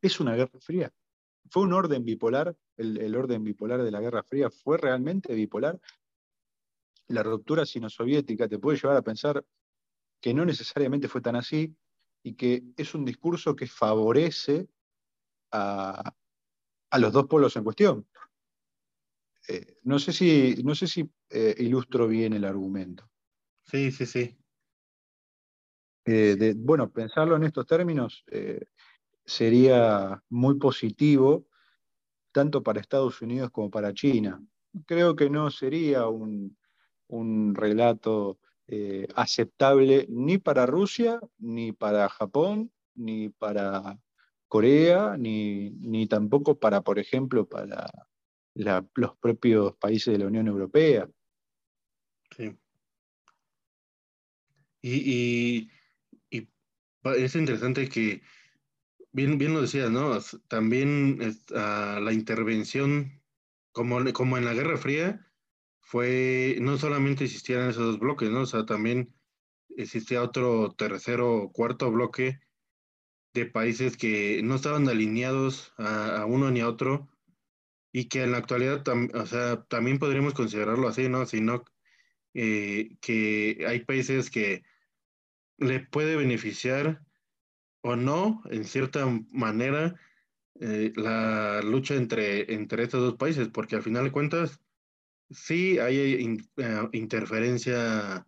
[0.00, 0.92] ¿es una guerra fría?
[1.50, 2.56] ¿Fue un orden bipolar?
[2.76, 5.80] El, el orden bipolar de la Guerra Fría fue realmente bipolar?
[7.08, 9.44] La ruptura sino-soviética te puede llevar a pensar
[10.20, 11.76] que no necesariamente fue tan así,
[12.26, 14.68] y que es un discurso que favorece
[15.52, 16.12] a,
[16.90, 18.06] a los dos polos en cuestión.
[19.48, 23.08] Eh, no sé si, no sé si eh, ilustro bien el argumento.
[23.64, 24.36] Sí, sí, sí.
[26.04, 28.24] Eh, de, bueno, pensarlo en estos términos
[29.24, 31.48] sería muy positivo
[32.30, 34.40] tanto para Estados Unidos como para China.
[34.84, 36.56] Creo que no sería un,
[37.08, 38.38] un relato
[39.16, 43.98] aceptable ni para Rusia, ni para Japón, ni para
[44.48, 47.90] Corea, ni, ni tampoco para, por ejemplo, para
[48.54, 51.08] los propios países de la Unión Europea.
[52.36, 52.56] Sí.
[54.82, 55.70] Y,
[56.30, 56.48] y
[57.16, 58.22] es interesante que,
[59.12, 60.18] bien, bien lo decías, ¿no?
[60.48, 61.18] También
[61.54, 63.22] ah, la intervención,
[63.72, 65.26] como, como en la Guerra Fría,
[65.80, 68.40] fue, no solamente existían esos dos bloques, ¿no?
[68.42, 69.14] O sea, también
[69.76, 72.40] existía otro tercero o cuarto bloque
[73.36, 77.08] de países que no estaban alineados a, uno ni a otro
[77.92, 78.82] y que en la actualidad,
[79.68, 81.26] también podríamos considerarlo así, ¿no?
[81.26, 81.64] Sino
[82.34, 84.64] eh, que hay países que
[85.58, 87.02] le puede beneficiar
[87.82, 89.94] o no, en cierta manera,
[90.60, 94.60] eh, la lucha entre, entre estos dos países, porque al final de cuentas,
[95.30, 95.98] sí hay
[96.56, 98.26] eh, interferencia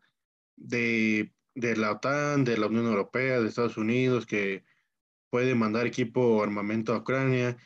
[0.56, 4.64] de, de, la OTAN, de la Unión Europea, de Estados Unidos, que
[5.30, 7.56] puede mandar equipo o armamento a Ucrania.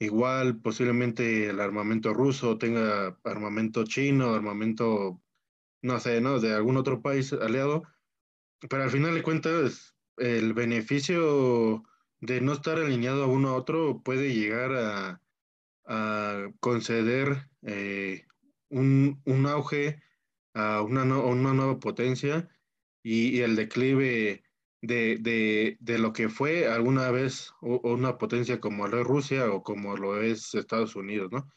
[0.00, 5.20] Igual, posiblemente el armamento ruso tenga armamento chino, armamento,
[5.82, 6.40] no sé, ¿no?
[6.40, 7.82] De algún otro país aliado
[8.68, 11.84] pero al final de cuentas, el beneficio
[12.20, 15.20] de no estar alineado a uno a otro puede llegar a,
[16.60, 18.26] conceder eh,
[18.68, 20.02] un, auge
[20.52, 22.50] a una, una nueva potencia
[23.02, 24.42] y, el declive
[24.82, 30.22] de, lo que fue alguna vez una potencia como lo es Rusia o como lo
[30.22, 31.48] es Estados Unidos, ¿no?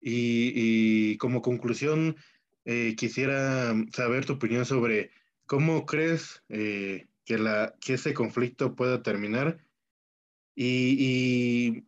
[0.00, 2.16] Y, como conclusión,
[2.64, 5.10] eh, quisiera saber tu opinión sobre
[5.50, 9.58] ¿Cómo crees eh, que, la, que ese conflicto pueda terminar?
[10.54, 11.86] Y,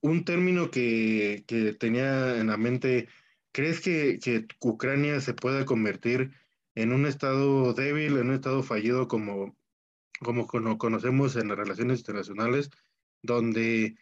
[0.00, 1.44] un término que,
[1.78, 3.08] tenía en la mente,
[3.52, 4.18] ¿crees que,
[4.60, 6.32] Ucrania se pueda convertir
[6.74, 9.56] en un estado débil, en un estado fallido como,
[10.20, 12.70] como conocemos en las relaciones internacionales,
[13.22, 13.96] donde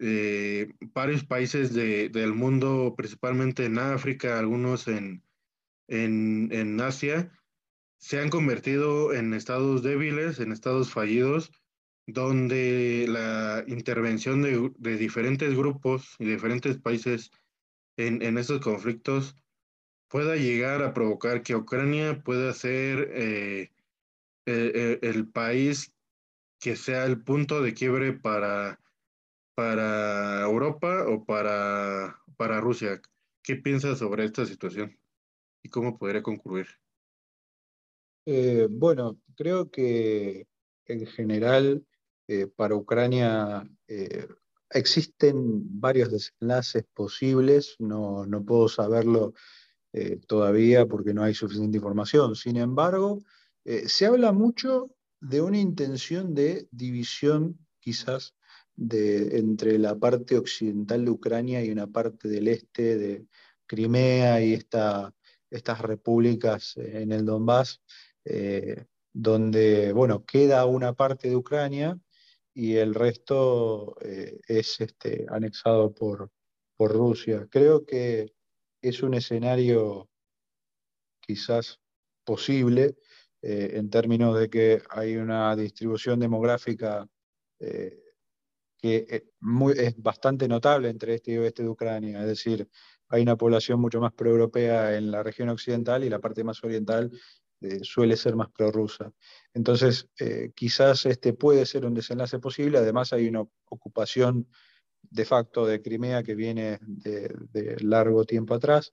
[0.00, 5.22] eh, varios países del mundo, principalmente en África, algunos en,
[5.88, 7.30] en Asia,
[7.98, 11.50] se han convertido en estados débiles, en estados fallidos,
[12.06, 17.30] donde la intervención de, diferentes grupos y diferentes países
[17.96, 19.36] en, en, estos conflictos
[20.14, 23.72] pueda llegar a provocar que Ucrania pueda ser eh,
[24.46, 25.92] eh, el, país
[26.60, 28.78] que sea el punto de quiebre para,
[29.56, 33.02] para Europa o para, para Rusia.
[33.42, 34.96] ¿Qué piensas sobre esta situación
[35.64, 36.68] y cómo podría concluir?
[38.24, 40.46] Eh, bueno, creo que
[40.86, 41.84] en general
[42.28, 44.28] eh, para Ucrania eh,
[44.70, 49.34] existen varios desenlaces posibles, no, no puedo saberlo
[50.26, 52.34] todavía porque no hay suficiente información.
[52.34, 53.22] Sin embargo,
[53.64, 54.90] se habla mucho
[55.20, 58.34] de una intención de división quizás
[58.76, 63.26] de, entre la parte occidental de Ucrania y una parte del este de
[63.66, 65.14] Crimea y esta,
[65.50, 67.80] estas repúblicas en el Donbass.
[68.24, 71.98] Eh, donde, bueno, queda una parte de Ucrania
[72.52, 76.30] y el resto eh, es este, anexado por,
[76.76, 77.46] por Rusia.
[77.48, 78.32] Creo que
[78.88, 80.08] es un escenario
[81.20, 81.80] quizás
[82.24, 82.96] posible
[83.42, 87.08] eh, en términos de que hay una distribución demográfica
[88.76, 92.68] que es bastante notable entre este y oeste de Ucrania, es decir,
[93.08, 97.10] hay una población mucho más proeuropea en la región occidental y la parte más oriental
[97.60, 99.12] eh, suele ser más prorrusa.
[99.52, 102.78] Entonces, eh, quizás este puede ser un desenlace posible.
[102.78, 104.48] Además, hay una ocupación
[105.10, 108.92] de facto de Crimea que viene de, largo tiempo atrás.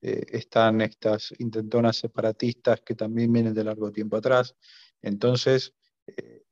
[0.00, 4.54] Eh, están estas intentonas separatistas que también vienen de largo tiempo atrás.
[5.00, 5.74] Entonces,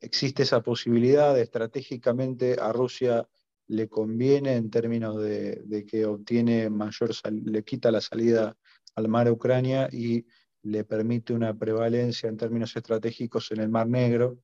[0.00, 3.28] existe esa posibilidad, estratégicamente a Rusia
[3.66, 8.56] le conviene en términos de, de que obtiene mayor, le quita la salida
[8.94, 10.26] al mar a Ucrania y
[10.62, 14.38] le permite una prevalencia en términos estratégicos en el Mar Negro.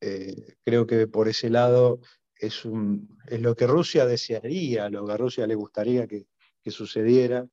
[0.00, 2.00] Eh, creo que por ese lado
[2.38, 6.26] es, un, es, lo que Rusia desearía, lo que a Rusia le gustaría que,
[6.68, 7.46] sucediera.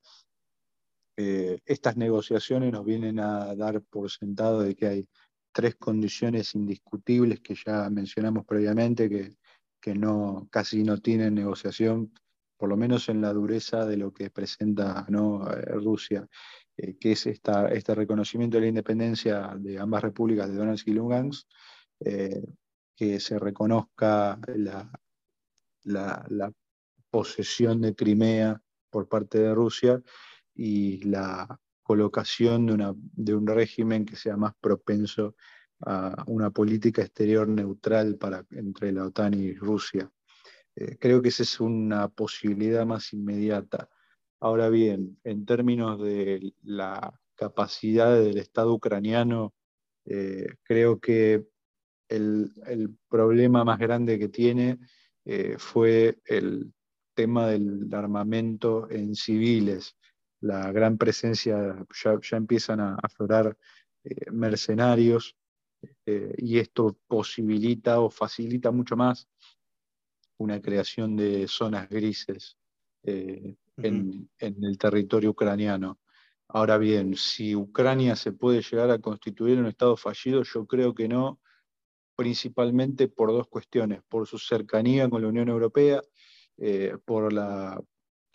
[1.16, 5.08] Eh, estas negociaciones nos vienen a dar por sentado de que hay
[5.52, 9.36] tres condiciones indiscutibles que ya mencionamos previamente, que,
[9.80, 12.12] que no, casi no tienen negociación,
[12.58, 15.48] por lo menos en la dureza de lo que presenta ¿no?
[15.48, 16.28] Eh, Rusia.
[16.76, 20.94] Eh, que es esta, este reconocimiento de la independencia de ambas repúblicas de Donetsk y
[20.94, 21.48] Lugansk,
[22.96, 24.92] que se reconozca la,
[25.84, 26.54] la,
[27.10, 30.02] posesión de Crimea por parte de Rusia
[30.56, 35.36] y la colocación de, una, de un régimen que sea más propenso
[35.82, 40.12] a una política exterior neutral para, entre la OTAN y Rusia.
[40.76, 43.90] Eh, creo que esa es una posibilidad más inmediata.
[44.40, 49.54] Ahora bien, en términos de la capacidad del Estado ucraniano,
[50.06, 51.46] eh, creo que
[52.16, 54.80] el, problema más grande que tiene
[55.26, 56.74] eh, fue el
[57.14, 59.96] tema del armamento en civiles.
[60.42, 63.58] La gran presencia, ya, empiezan a aflorar
[64.04, 65.36] eh, mercenarios
[66.06, 69.28] y esto posibilita o facilita mucho más
[70.38, 72.58] una creación de zonas grises
[73.78, 76.00] en, el territorio ucraniano.
[76.48, 81.08] Ahora bien, si Ucrania se puede llegar a constituir un Estado fallido, yo creo que
[81.08, 81.40] no,
[82.16, 86.02] principalmente por dos cuestiones, por su cercanía con la Unión Europea,
[86.58, 87.82] eh, por la,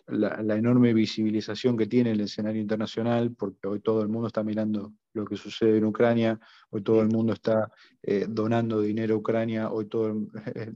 [0.07, 5.23] enorme visibilización que tiene el escenario internacional, porque hoy todo el mundo está mirando lo
[5.23, 6.39] que sucede en Ucrania,
[6.71, 7.71] hoy todo el mundo está
[8.01, 10.27] eh, donando dinero a Ucrania, hoy todo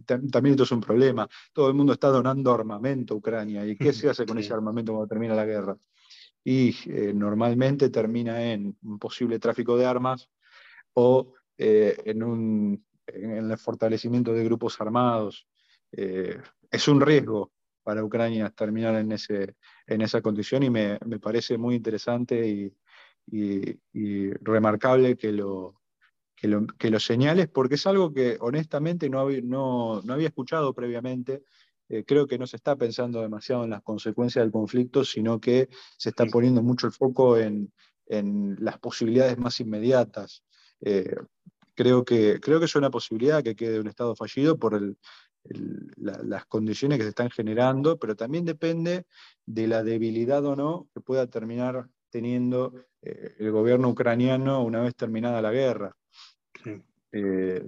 [0.05, 3.91] también esto es un problema, todo el mundo está donando armamento a Ucrania, ¿y qué
[3.91, 5.77] se hace con ese armamento cuando termina la guerra?
[6.43, 10.29] Y eh, normalmente termina en un posible tráfico de armas
[10.93, 12.83] o en un
[13.13, 15.47] en el fortalecimiento de grupos armados.
[15.91, 16.37] Eh,
[16.71, 17.51] es un riesgo
[17.83, 19.55] para Ucrania terminar en, ese,
[19.85, 22.73] en esa condición y me, parece muy interesante y,
[24.41, 25.81] remarcable que lo,
[26.35, 31.43] que lo, señales, porque es algo que honestamente no, no, había escuchado previamente.
[31.89, 35.69] Eh, creo que no se está pensando demasiado en las consecuencias del conflicto, sino que
[35.97, 37.71] se está poniendo mucho el foco en,
[38.59, 40.43] las posibilidades más inmediatas.
[40.81, 41.15] Eh,
[41.75, 44.79] creo que, creo que es una posibilidad que quede un Estado fallido por
[45.97, 49.05] las condiciones que se están generando, pero también depende
[49.45, 54.95] de la debilidad o no que pueda terminar teniendo eh, el gobierno ucraniano una vez
[54.95, 55.95] terminada la guerra.
[57.11, 57.67] Eh,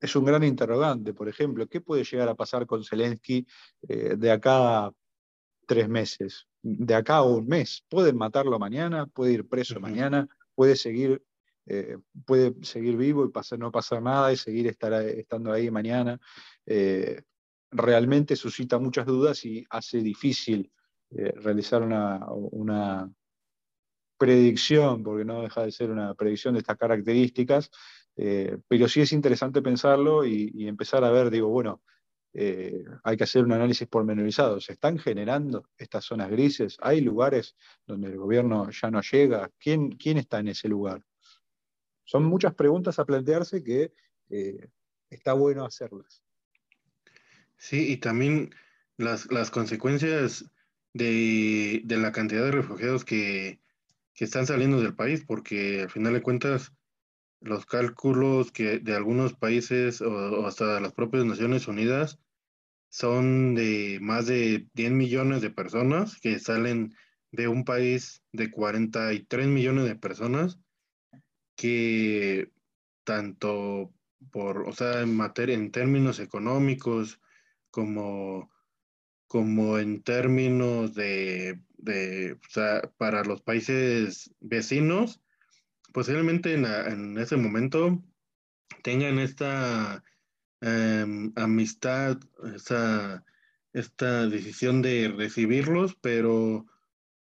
[0.00, 3.46] es un gran interrogante, por ejemplo, ¿qué puede llegar a pasar con Zelensky
[3.88, 4.92] eh, de acá a
[5.66, 6.46] tres meses?
[6.62, 7.84] De acá a un mes.
[7.88, 11.22] Pueden matarlo mañana, puede ir preso mañana, puede seguir
[11.66, 16.18] eh, puede seguir vivo y pasar, no pasar nada y seguir estar, estando ahí mañana.
[16.64, 17.22] Eh,
[17.72, 20.70] realmente suscita muchas dudas y hace difícil
[21.10, 23.10] eh, realizar una,
[24.18, 27.70] predicción, porque no deja de ser una predicción de estas características,
[28.14, 31.82] pero sí es interesante pensarlo y, empezar a ver, digo, bueno,
[32.32, 34.58] hay que hacer un análisis pormenorizado.
[34.58, 36.78] ¿Se están generando estas zonas grises?
[36.80, 37.56] ¿Hay lugares
[37.86, 39.50] donde el gobierno ya no llega?
[39.58, 41.02] ¿Quién, quién está en ese lugar?
[42.06, 43.92] Son muchas preguntas a plantearse que
[44.30, 44.70] eh,
[45.10, 46.22] está bueno hacerlas.
[47.58, 48.54] Sí, y también
[48.96, 50.50] las, consecuencias
[50.94, 53.60] de, la cantidad de refugiados que,
[54.18, 56.72] están saliendo del país, porque al final de cuentas
[57.40, 62.18] los cálculos que de algunos países o, hasta las propias Naciones Unidas
[62.88, 66.94] son de más de 10 millones de personas que salen
[67.30, 70.58] de un país de 43 millones de personas
[71.56, 72.52] que
[73.04, 73.92] tanto
[74.30, 77.20] por, o sea, en materia, en términos económicos,
[77.70, 78.50] como,
[79.26, 85.20] como en términos de, de o sea, para los países vecinos,
[85.92, 88.02] posiblemente en, ese momento
[88.82, 90.04] tengan esta
[90.60, 92.18] em, amistad,
[92.54, 93.24] esta,
[93.72, 96.66] esta decisión de recibirlos, pero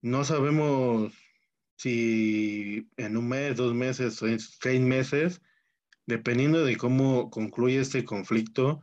[0.00, 1.12] no sabemos
[1.76, 4.20] si en un mes, dos meses,
[4.60, 5.40] seis meses,
[6.06, 8.82] dependiendo de cómo concluye este conflicto,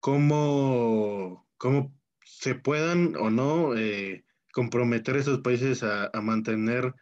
[0.00, 1.94] cómo, cómo
[2.24, 6.94] se puedan o no eh, comprometer esos países a, mantener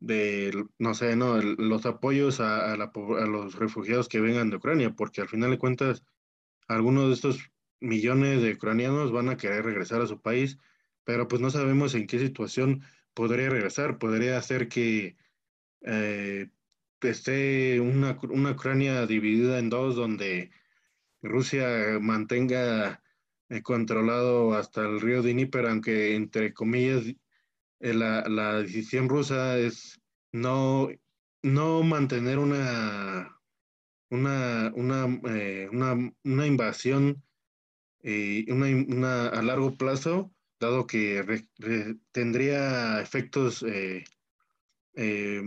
[0.00, 5.28] de, no sé, no, los apoyos a, los refugiados que vengan de Ucrania, porque al
[5.28, 6.04] final de cuentas,
[6.68, 7.50] algunos de estos
[7.80, 10.58] millones de ucranianos van a querer regresar a su país,
[11.04, 12.82] pero pues no sabemos en qué situación
[13.14, 15.16] podría regresar, podría hacer que
[15.82, 16.48] eh,
[17.00, 18.18] esté una,
[18.52, 20.50] Ucrania dividida en dos, donde
[21.22, 23.02] Rusia mantenga
[23.48, 27.04] eh, controlado hasta el río Dnieper, aunque entre comillas
[27.80, 30.00] eh, la, decisión rusa es
[30.32, 30.88] no,
[31.42, 33.38] no mantener una,
[34.10, 37.22] una, una, una, invasión
[38.04, 40.32] una, a largo plazo
[40.62, 41.44] dado que
[42.12, 44.04] tendría efectos, eh,
[44.94, 45.42] eh,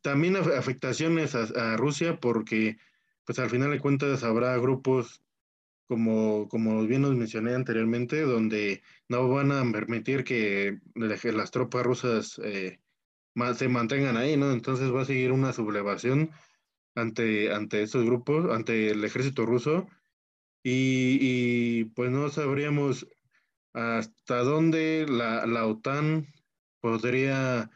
[0.00, 2.78] también afectaciones a, Rusia, porque
[3.24, 5.22] pues al final de cuentas habrá grupos
[5.86, 12.40] como, como bien nos mencioné anteriormente, donde no van a permitir que las tropas rusas
[12.42, 12.80] eh,
[13.54, 14.50] se mantengan ahí, ¿no?
[14.50, 16.30] Entonces va a seguir una sublevación
[16.94, 19.86] ante, ante estos grupos, ante el ejército ruso,
[20.62, 23.06] y, y pues no sabríamos
[23.76, 26.26] hasta dónde la, OTAN
[26.80, 27.70] podría,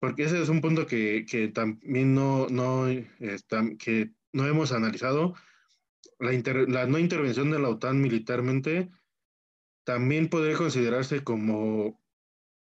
[0.00, 2.86] porque ese es un punto que, también no, no,
[3.78, 5.34] que no hemos analizado,
[6.18, 8.88] la, no intervención de la OTAN militarmente
[9.84, 12.00] también podría considerarse como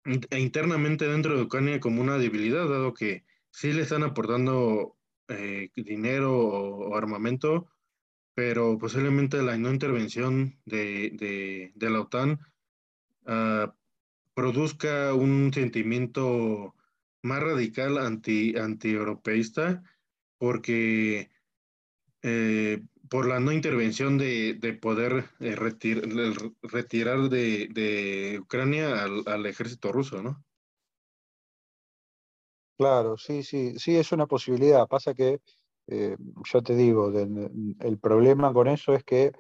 [0.05, 4.97] e internamente dentro de Ucrania como una debilidad, dado que sí le están aportando
[5.29, 7.69] eh, dinero o, armamento,
[8.35, 12.39] pero posiblemente la no intervención de, la OTAN
[13.27, 13.75] ah,
[14.35, 16.75] produzca un sentimiento
[17.23, 19.83] más radical anti, anti-europeísta,
[20.39, 21.31] porque
[22.23, 30.45] eh, por la no intervención de, poder eh, retirar de, Ucrania al, ejército ruso, ¿no?
[32.79, 34.87] Claro, sí, sí, sí, es una posibilidad.
[34.87, 35.41] Pasa que,
[35.89, 36.17] eh,
[36.51, 37.13] yo te digo,
[37.81, 39.33] el problema con eso es que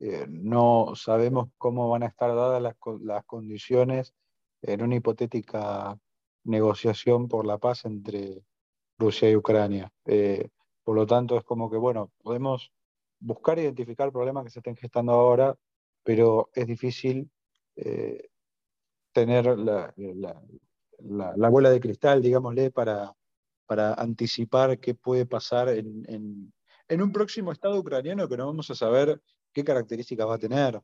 [0.00, 4.14] eh, no sabemos cómo van a estar dadas las, las condiciones
[4.62, 5.98] en una hipotética
[6.44, 8.42] negociación por la paz entre
[8.98, 9.92] Rusia y Ucrania.
[10.84, 12.72] por lo tanto, es como que, bueno, podemos
[13.18, 15.56] buscar identificar problemas que se estén gestando ahora,
[16.02, 17.30] pero es difícil
[17.76, 18.28] eh,
[19.12, 23.12] tener la, la, bola de cristal, digámosle, para,
[23.66, 26.52] para anticipar qué puede pasar en,
[26.88, 29.20] un próximo Estado ucraniano que no vamos a saber
[29.56, 30.78] qué características va a tener.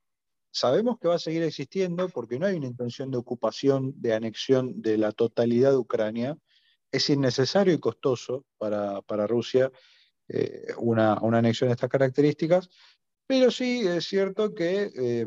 [0.51, 4.81] Sabemos que va a seguir existiendo porque no hay una intención de ocupación, de anexión
[4.81, 6.39] de la totalidad de Ucrania.
[6.91, 9.71] Es innecesario y costoso para, Rusia
[10.29, 12.71] eh, una, anexión de estas características,
[13.27, 15.27] pero sí es cierto que eh,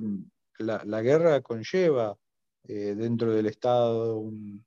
[0.58, 2.18] la, guerra conlleva
[2.64, 4.66] eh, dentro del Estado un,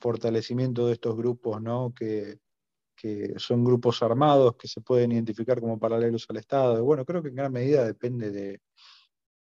[0.00, 1.94] fortalecimiento de estos grupos, ¿no?
[1.94, 2.40] que,
[3.36, 6.84] son grupos armados que se pueden identificar como paralelos al Estado.
[6.84, 8.60] Bueno, creo que en gran medida depende de,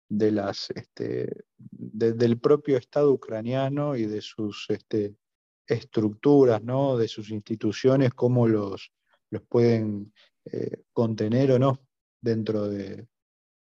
[0.08, 5.16] de las, este, del propio Estado ucraniano y de sus este,
[5.66, 6.96] estructuras, ¿no?
[6.96, 8.92] de sus instituciones, cómo los,
[9.30, 10.12] los pueden
[10.46, 11.80] eh, contener o no
[12.20, 13.06] dentro de,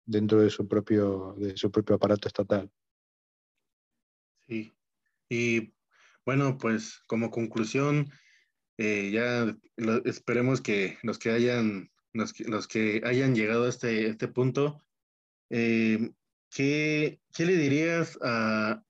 [0.05, 2.71] dentro de su propio, de su propio aparato estatal.
[4.47, 4.75] Sí,
[5.29, 5.75] y
[6.25, 8.09] bueno, pues como conclusión,
[8.79, 9.57] eh, ya
[10.05, 14.83] esperemos que los que hayan, los que, hayan llegado a este, este punto,
[15.51, 16.11] eh,
[16.51, 18.83] ¿qué, le dirías a,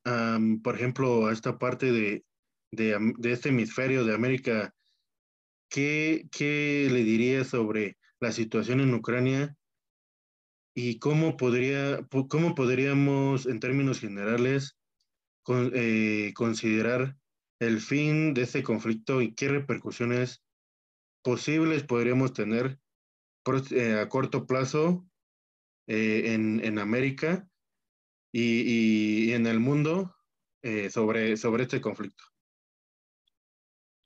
[0.63, 2.25] por ejemplo, a esta parte de,
[2.71, 4.75] de este hemisferio de América
[5.69, 9.57] ¿qué, le diría sobre la situación en Ucrania
[10.75, 14.77] y cómo, podría, cómo podríamos, en términos generales,
[15.75, 17.17] eh, considerar
[17.61, 20.43] el fin de este conflicto y qué repercusiones
[21.23, 22.79] posibles podríamos tener
[23.73, 25.07] eh, a corto plazo
[25.87, 27.49] eh, en, América
[28.33, 30.15] y, en el mundo
[30.91, 32.25] sobre, sobre este conflicto.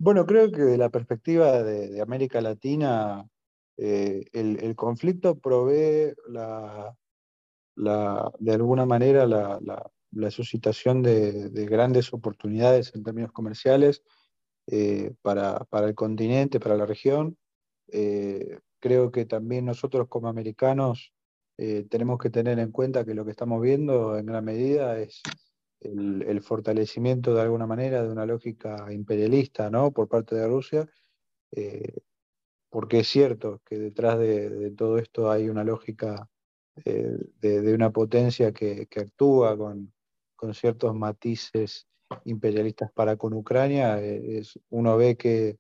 [0.03, 3.24] Bueno, creo que de la perspectiva de, América Latina,
[3.76, 6.92] eh, el, conflicto provee la,
[7.76, 9.91] de alguna manera la,
[10.30, 14.02] suscitación de, grandes oportunidades en términos comerciales
[14.66, 17.36] eh, para, el continente, para la región.
[17.88, 21.12] Eh, creo que también nosotros como americanos
[21.90, 25.22] tenemos que tener en cuenta que lo que estamos viendo en gran medida es
[25.82, 29.93] el, fortalecimiento de alguna manera de una lógica imperialista ¿no?
[29.93, 30.89] por parte de Rusia,
[31.52, 31.94] eh,
[32.70, 36.28] porque es cierto que detrás de, todo esto hay una lógica
[36.84, 39.93] eh, de, una potencia que, actúa con,
[40.55, 41.86] ciertos matices
[42.24, 44.01] imperialistas para con Ucrania.
[44.01, 45.59] Eh, es, uno ve que,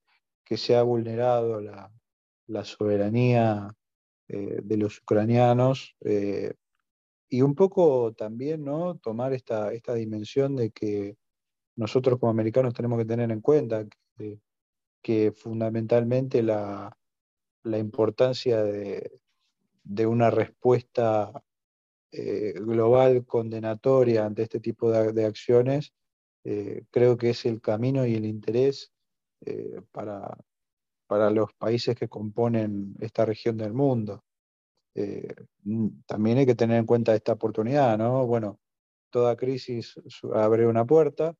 [0.54, 1.90] se ha vulnerado la,
[2.64, 3.74] soberanía
[4.28, 5.96] de los ucranianos
[7.30, 8.98] y un poco también ¿no?
[8.98, 11.16] tomar esta, esta dimensión de que
[11.76, 13.86] nosotros como americanos tenemos que tener en cuenta
[15.02, 16.94] que, fundamentalmente la,
[17.64, 19.20] importancia de,
[20.06, 21.42] una respuesta
[22.14, 25.94] eh, global condenatoria ante este tipo de, acciones,
[26.44, 28.92] eh, creo que es el camino y el interés
[29.46, 30.36] eh, para,
[31.06, 34.24] para los países que componen esta región del mundo.
[35.64, 38.26] Mm, también hay que tener en cuenta esta oportunidad, ¿no?
[38.26, 38.60] Bueno,
[39.10, 39.94] toda crisis
[40.34, 41.34] abre una puerta,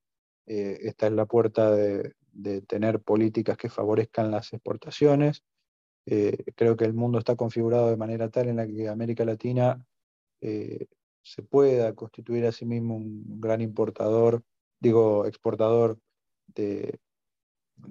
[0.46, 2.14] esta es la puerta de,
[2.66, 5.42] tener políticas que favorezcan las exportaciones.
[6.06, 9.86] Creo que el mundo está configurado de manera tal en la que América Latina
[10.42, 14.42] se pueda constituir a sí mismo un gran importador,
[14.80, 15.98] digo, exportador
[16.48, 16.98] de,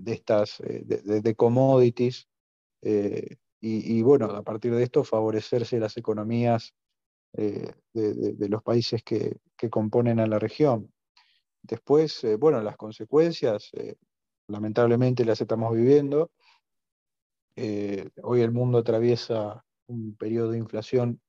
[0.05, 2.27] estas, de, commodities
[3.61, 6.73] y, bueno, a partir de esto favorecerse las economías
[7.33, 10.91] eh, de, los países que, componen a la región.
[11.61, 13.95] Después, eh, bueno, las consecuencias, eh,
[14.47, 16.31] lamentablemente las estamos viviendo.
[18.23, 21.21] hoy el mundo atraviesa un periodo de inflación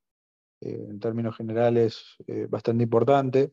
[0.63, 2.17] en términos generales
[2.49, 3.53] bastante importante.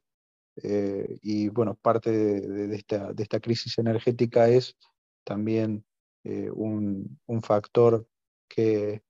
[1.22, 4.77] y bueno, parte de, esta, de, esta, crisis energética es
[5.23, 5.86] también
[6.23, 8.07] un, un, factor
[8.48, 9.02] que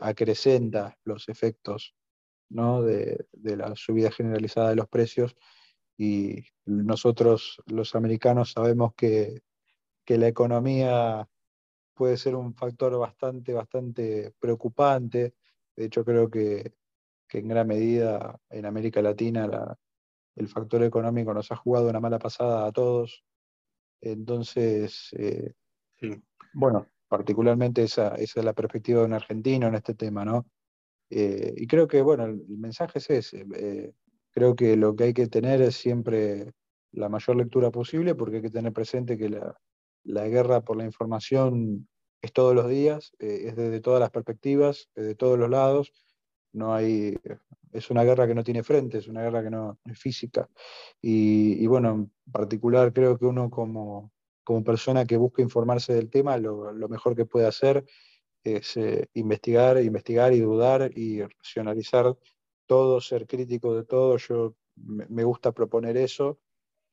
[0.00, 1.94] acrecenta los efectos
[2.48, 2.82] ¿no?
[2.82, 5.36] de, de, la subida generalizada de los precios
[5.96, 9.42] y nosotros los americanos sabemos que,
[10.04, 11.28] que la economía
[11.94, 15.34] puede ser un factor bastante, bastante preocupante.
[15.76, 16.72] De hecho, creo que,
[17.28, 19.78] que en gran medida en América Latina la,
[20.36, 23.24] el factor económico nos ha jugado una mala pasada a todos.
[24.00, 25.52] Entonces, eh,
[26.52, 30.46] bueno, particularmente esa, esa, es la perspectiva de un argentino en este tema, ¿no?
[31.10, 33.46] Eh, y creo que, bueno, el, mensaje es ese.
[33.56, 33.92] Eh,
[34.30, 36.52] creo que lo que hay que tener es siempre
[36.92, 39.56] la mayor lectura posible porque hay que tener presente que la,
[40.04, 41.88] la guerra por la información
[42.20, 45.92] es todos los días, eh, es desde todas las perspectivas, de todos los lados.
[46.54, 47.16] No hay,
[47.72, 50.48] es una guerra que no tiene frente, es una guerra que no, es física.
[51.00, 54.12] Y, bueno, en particular creo que uno como,
[54.42, 57.84] como persona que busca informarse del tema, lo, lo mejor que puede hacer
[58.42, 62.16] es eh, investigar, investigar y dudar y racionalizar
[62.66, 64.16] todo, ser crítico de todo.
[64.16, 66.38] Yo me, gusta proponer eso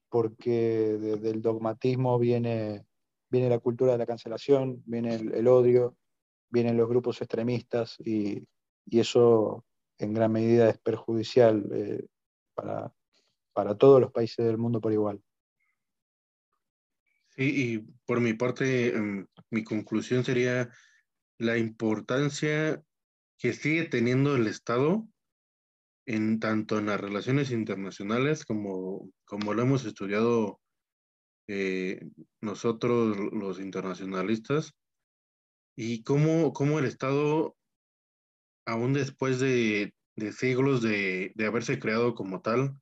[0.10, 2.86] porque del dogmatismo viene
[3.32, 5.96] viene la cultura de la cancelación, viene el, odio,
[6.50, 8.44] vienen los grupos extremistas y,
[8.90, 9.66] eso
[9.98, 12.08] en gran medida es perjudicial eh,
[12.54, 12.94] para,
[13.54, 15.22] para todos los países del mundo por igual.
[17.30, 17.44] Sí,
[17.74, 20.70] y por mi parte, em, mi conclusión sería
[21.38, 22.84] la importancia
[23.38, 25.08] que sigue teniendo el Estado
[26.06, 30.60] en tanto en las relaciones internacionales como, como lo hemos estudiado
[31.48, 32.06] eh,
[32.42, 34.74] nosotros los internacionalistas
[35.76, 37.56] y cómo, cómo el Estado,
[38.72, 39.94] aún después de,
[40.38, 42.80] siglos de, haberse creado como tal,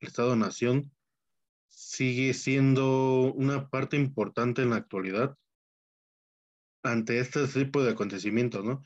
[0.00, 0.92] el Estado-Nación,
[1.66, 5.36] sigue siendo una parte importante en la actualidad
[6.84, 8.82] ante este tipo de acontecimientos, ¿no?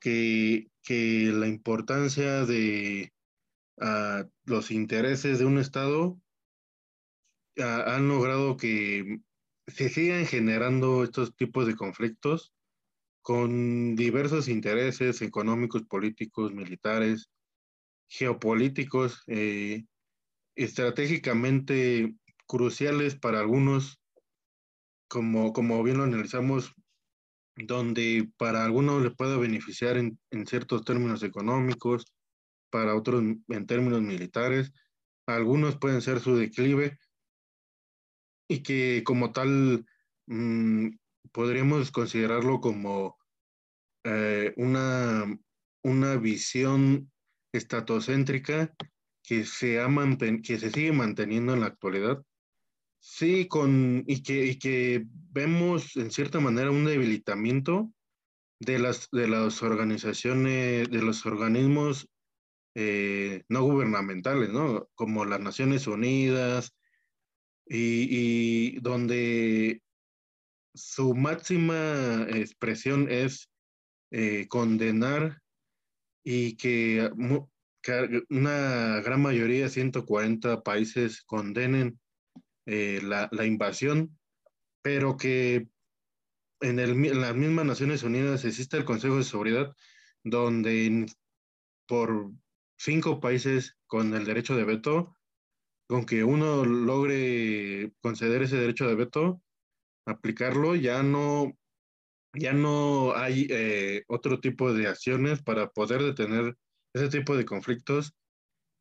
[0.00, 3.12] Que, la importancia de
[3.76, 6.18] uh, los intereses de un Estado
[7.58, 9.20] han logrado que
[9.66, 12.54] se sigan generando estos tipos de conflictos
[13.28, 17.28] con diversos intereses económicos, políticos, militares,
[18.08, 19.84] geopolíticos, eh,
[20.56, 22.14] estratégicamente
[22.46, 24.00] cruciales para algunos,
[25.08, 26.72] como, como bien lo analizamos,
[27.54, 32.06] donde para algunos le puede beneficiar en, en ciertos términos económicos,
[32.70, 34.72] para otros en términos militares,
[35.26, 36.98] algunos pueden ser su declive,
[38.48, 39.84] y que como tal
[40.28, 40.88] mm,
[41.30, 43.17] podríamos considerarlo como
[44.08, 45.26] eh, una,
[45.82, 47.10] una visión
[47.52, 48.74] estatocéntrica
[49.22, 49.88] que se, ha
[50.42, 52.22] que se sigue manteniendo en la actualidad.
[53.00, 57.92] Sí, con, y, que, y que vemos en cierta manera un debilitamiento
[58.60, 62.08] de las, de las organizaciones, de los organismos
[62.74, 64.88] eh, no gubernamentales, ¿no?
[64.94, 66.72] Como las Naciones Unidas,
[67.68, 69.82] y, donde
[70.74, 73.50] su máxima expresión es
[74.10, 75.42] eh, condenar
[76.24, 77.10] y que,
[78.28, 81.98] una gran mayoría, 140 países, condenen
[82.66, 84.18] eh, la, invasión,
[84.82, 85.68] pero que
[86.60, 89.74] en, en, las mismas Naciones Unidas existe el Consejo de Seguridad,
[90.24, 91.06] donde
[91.86, 92.30] por
[92.76, 95.18] cinco países con el derecho de veto
[95.88, 99.42] con que uno logre conceder ese derecho de veto,
[100.06, 101.56] aplicarlo, ya no,
[102.38, 106.56] ya no hay eh, otro tipo de acciones para poder detener
[106.94, 108.14] ese tipo de conflictos.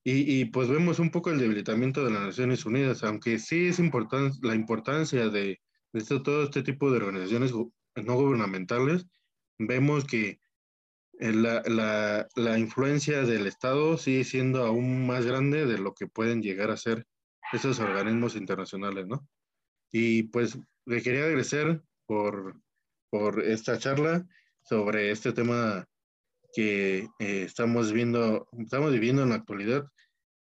[0.09, 4.37] Y, pues vemos un poco el debilitamiento de las Naciones Unidas, aunque sí es importante
[4.41, 5.59] la importancia de,
[6.23, 9.05] todo este tipo de organizaciones no gubernamentales,
[9.59, 10.39] vemos que
[11.19, 16.41] la, la, la, influencia del Estado sigue siendo aún más grande de lo que pueden
[16.41, 17.05] llegar a ser
[17.51, 19.27] esos organismos internacionales, ¿no?
[19.91, 22.55] Y pues le quería agradecer por,
[23.09, 24.25] por esta charla
[24.63, 25.85] sobre este tema
[26.53, 29.85] que eh, estamos viendo, estamos viviendo en la actualidad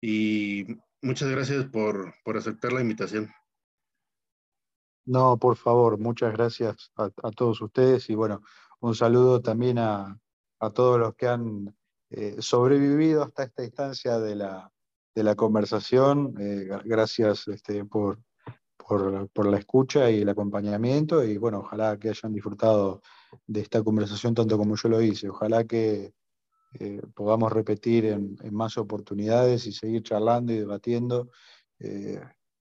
[0.01, 0.65] y
[1.01, 3.31] muchas gracias por, por aceptar la invitación.
[5.05, 8.41] No, por favor, muchas gracias a, a todos ustedes y bueno,
[8.79, 10.19] un saludo también a,
[10.59, 11.75] a todos los que han
[12.09, 14.71] eh, sobrevivido hasta esta instancia de la,
[15.15, 16.35] de la conversación.
[16.39, 18.19] Eh, gracias este, por,
[19.33, 23.01] por, la escucha y el acompañamiento y bueno, ojalá que hayan disfrutado
[23.47, 25.29] de esta conversación tanto como yo lo hice.
[25.29, 26.13] Ojalá que
[26.73, 31.31] eh, podamos repetir en, más oportunidades y seguir charlando y debatiendo
[31.79, 32.19] eh,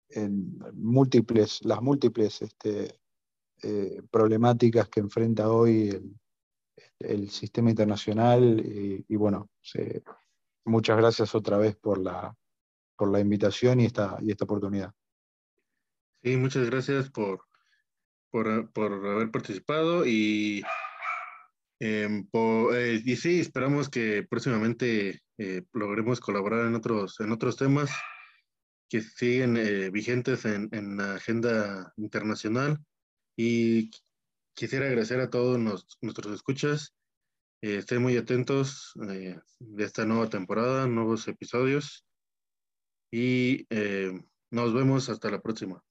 [0.09, 2.99] en múltiples, las múltiples este,
[3.63, 6.17] eh, problemáticas que enfrenta hoy
[6.99, 9.51] el, sistema internacional y, bueno,
[10.65, 12.35] muchas gracias otra vez por la,
[12.97, 14.93] por la invitación y esta, y esta oportunidad.
[16.23, 17.47] Sí, muchas gracias por,
[18.73, 20.63] por, haber participado y,
[21.79, 27.91] em, eh, y sí, esperamos que próximamente eh, logremos colaborar en otros, en otros temas
[28.89, 32.79] que siguen eh, vigentes en, en, la agenda internacional
[33.37, 33.91] y
[34.55, 35.59] quisiera agradecer a todos
[36.03, 36.95] nuestros escuchas.
[37.61, 42.07] estén muy atentos de esta nueva temporada, nuevos episodios
[43.11, 43.67] y
[44.51, 45.86] nos vemos hasta la próxima.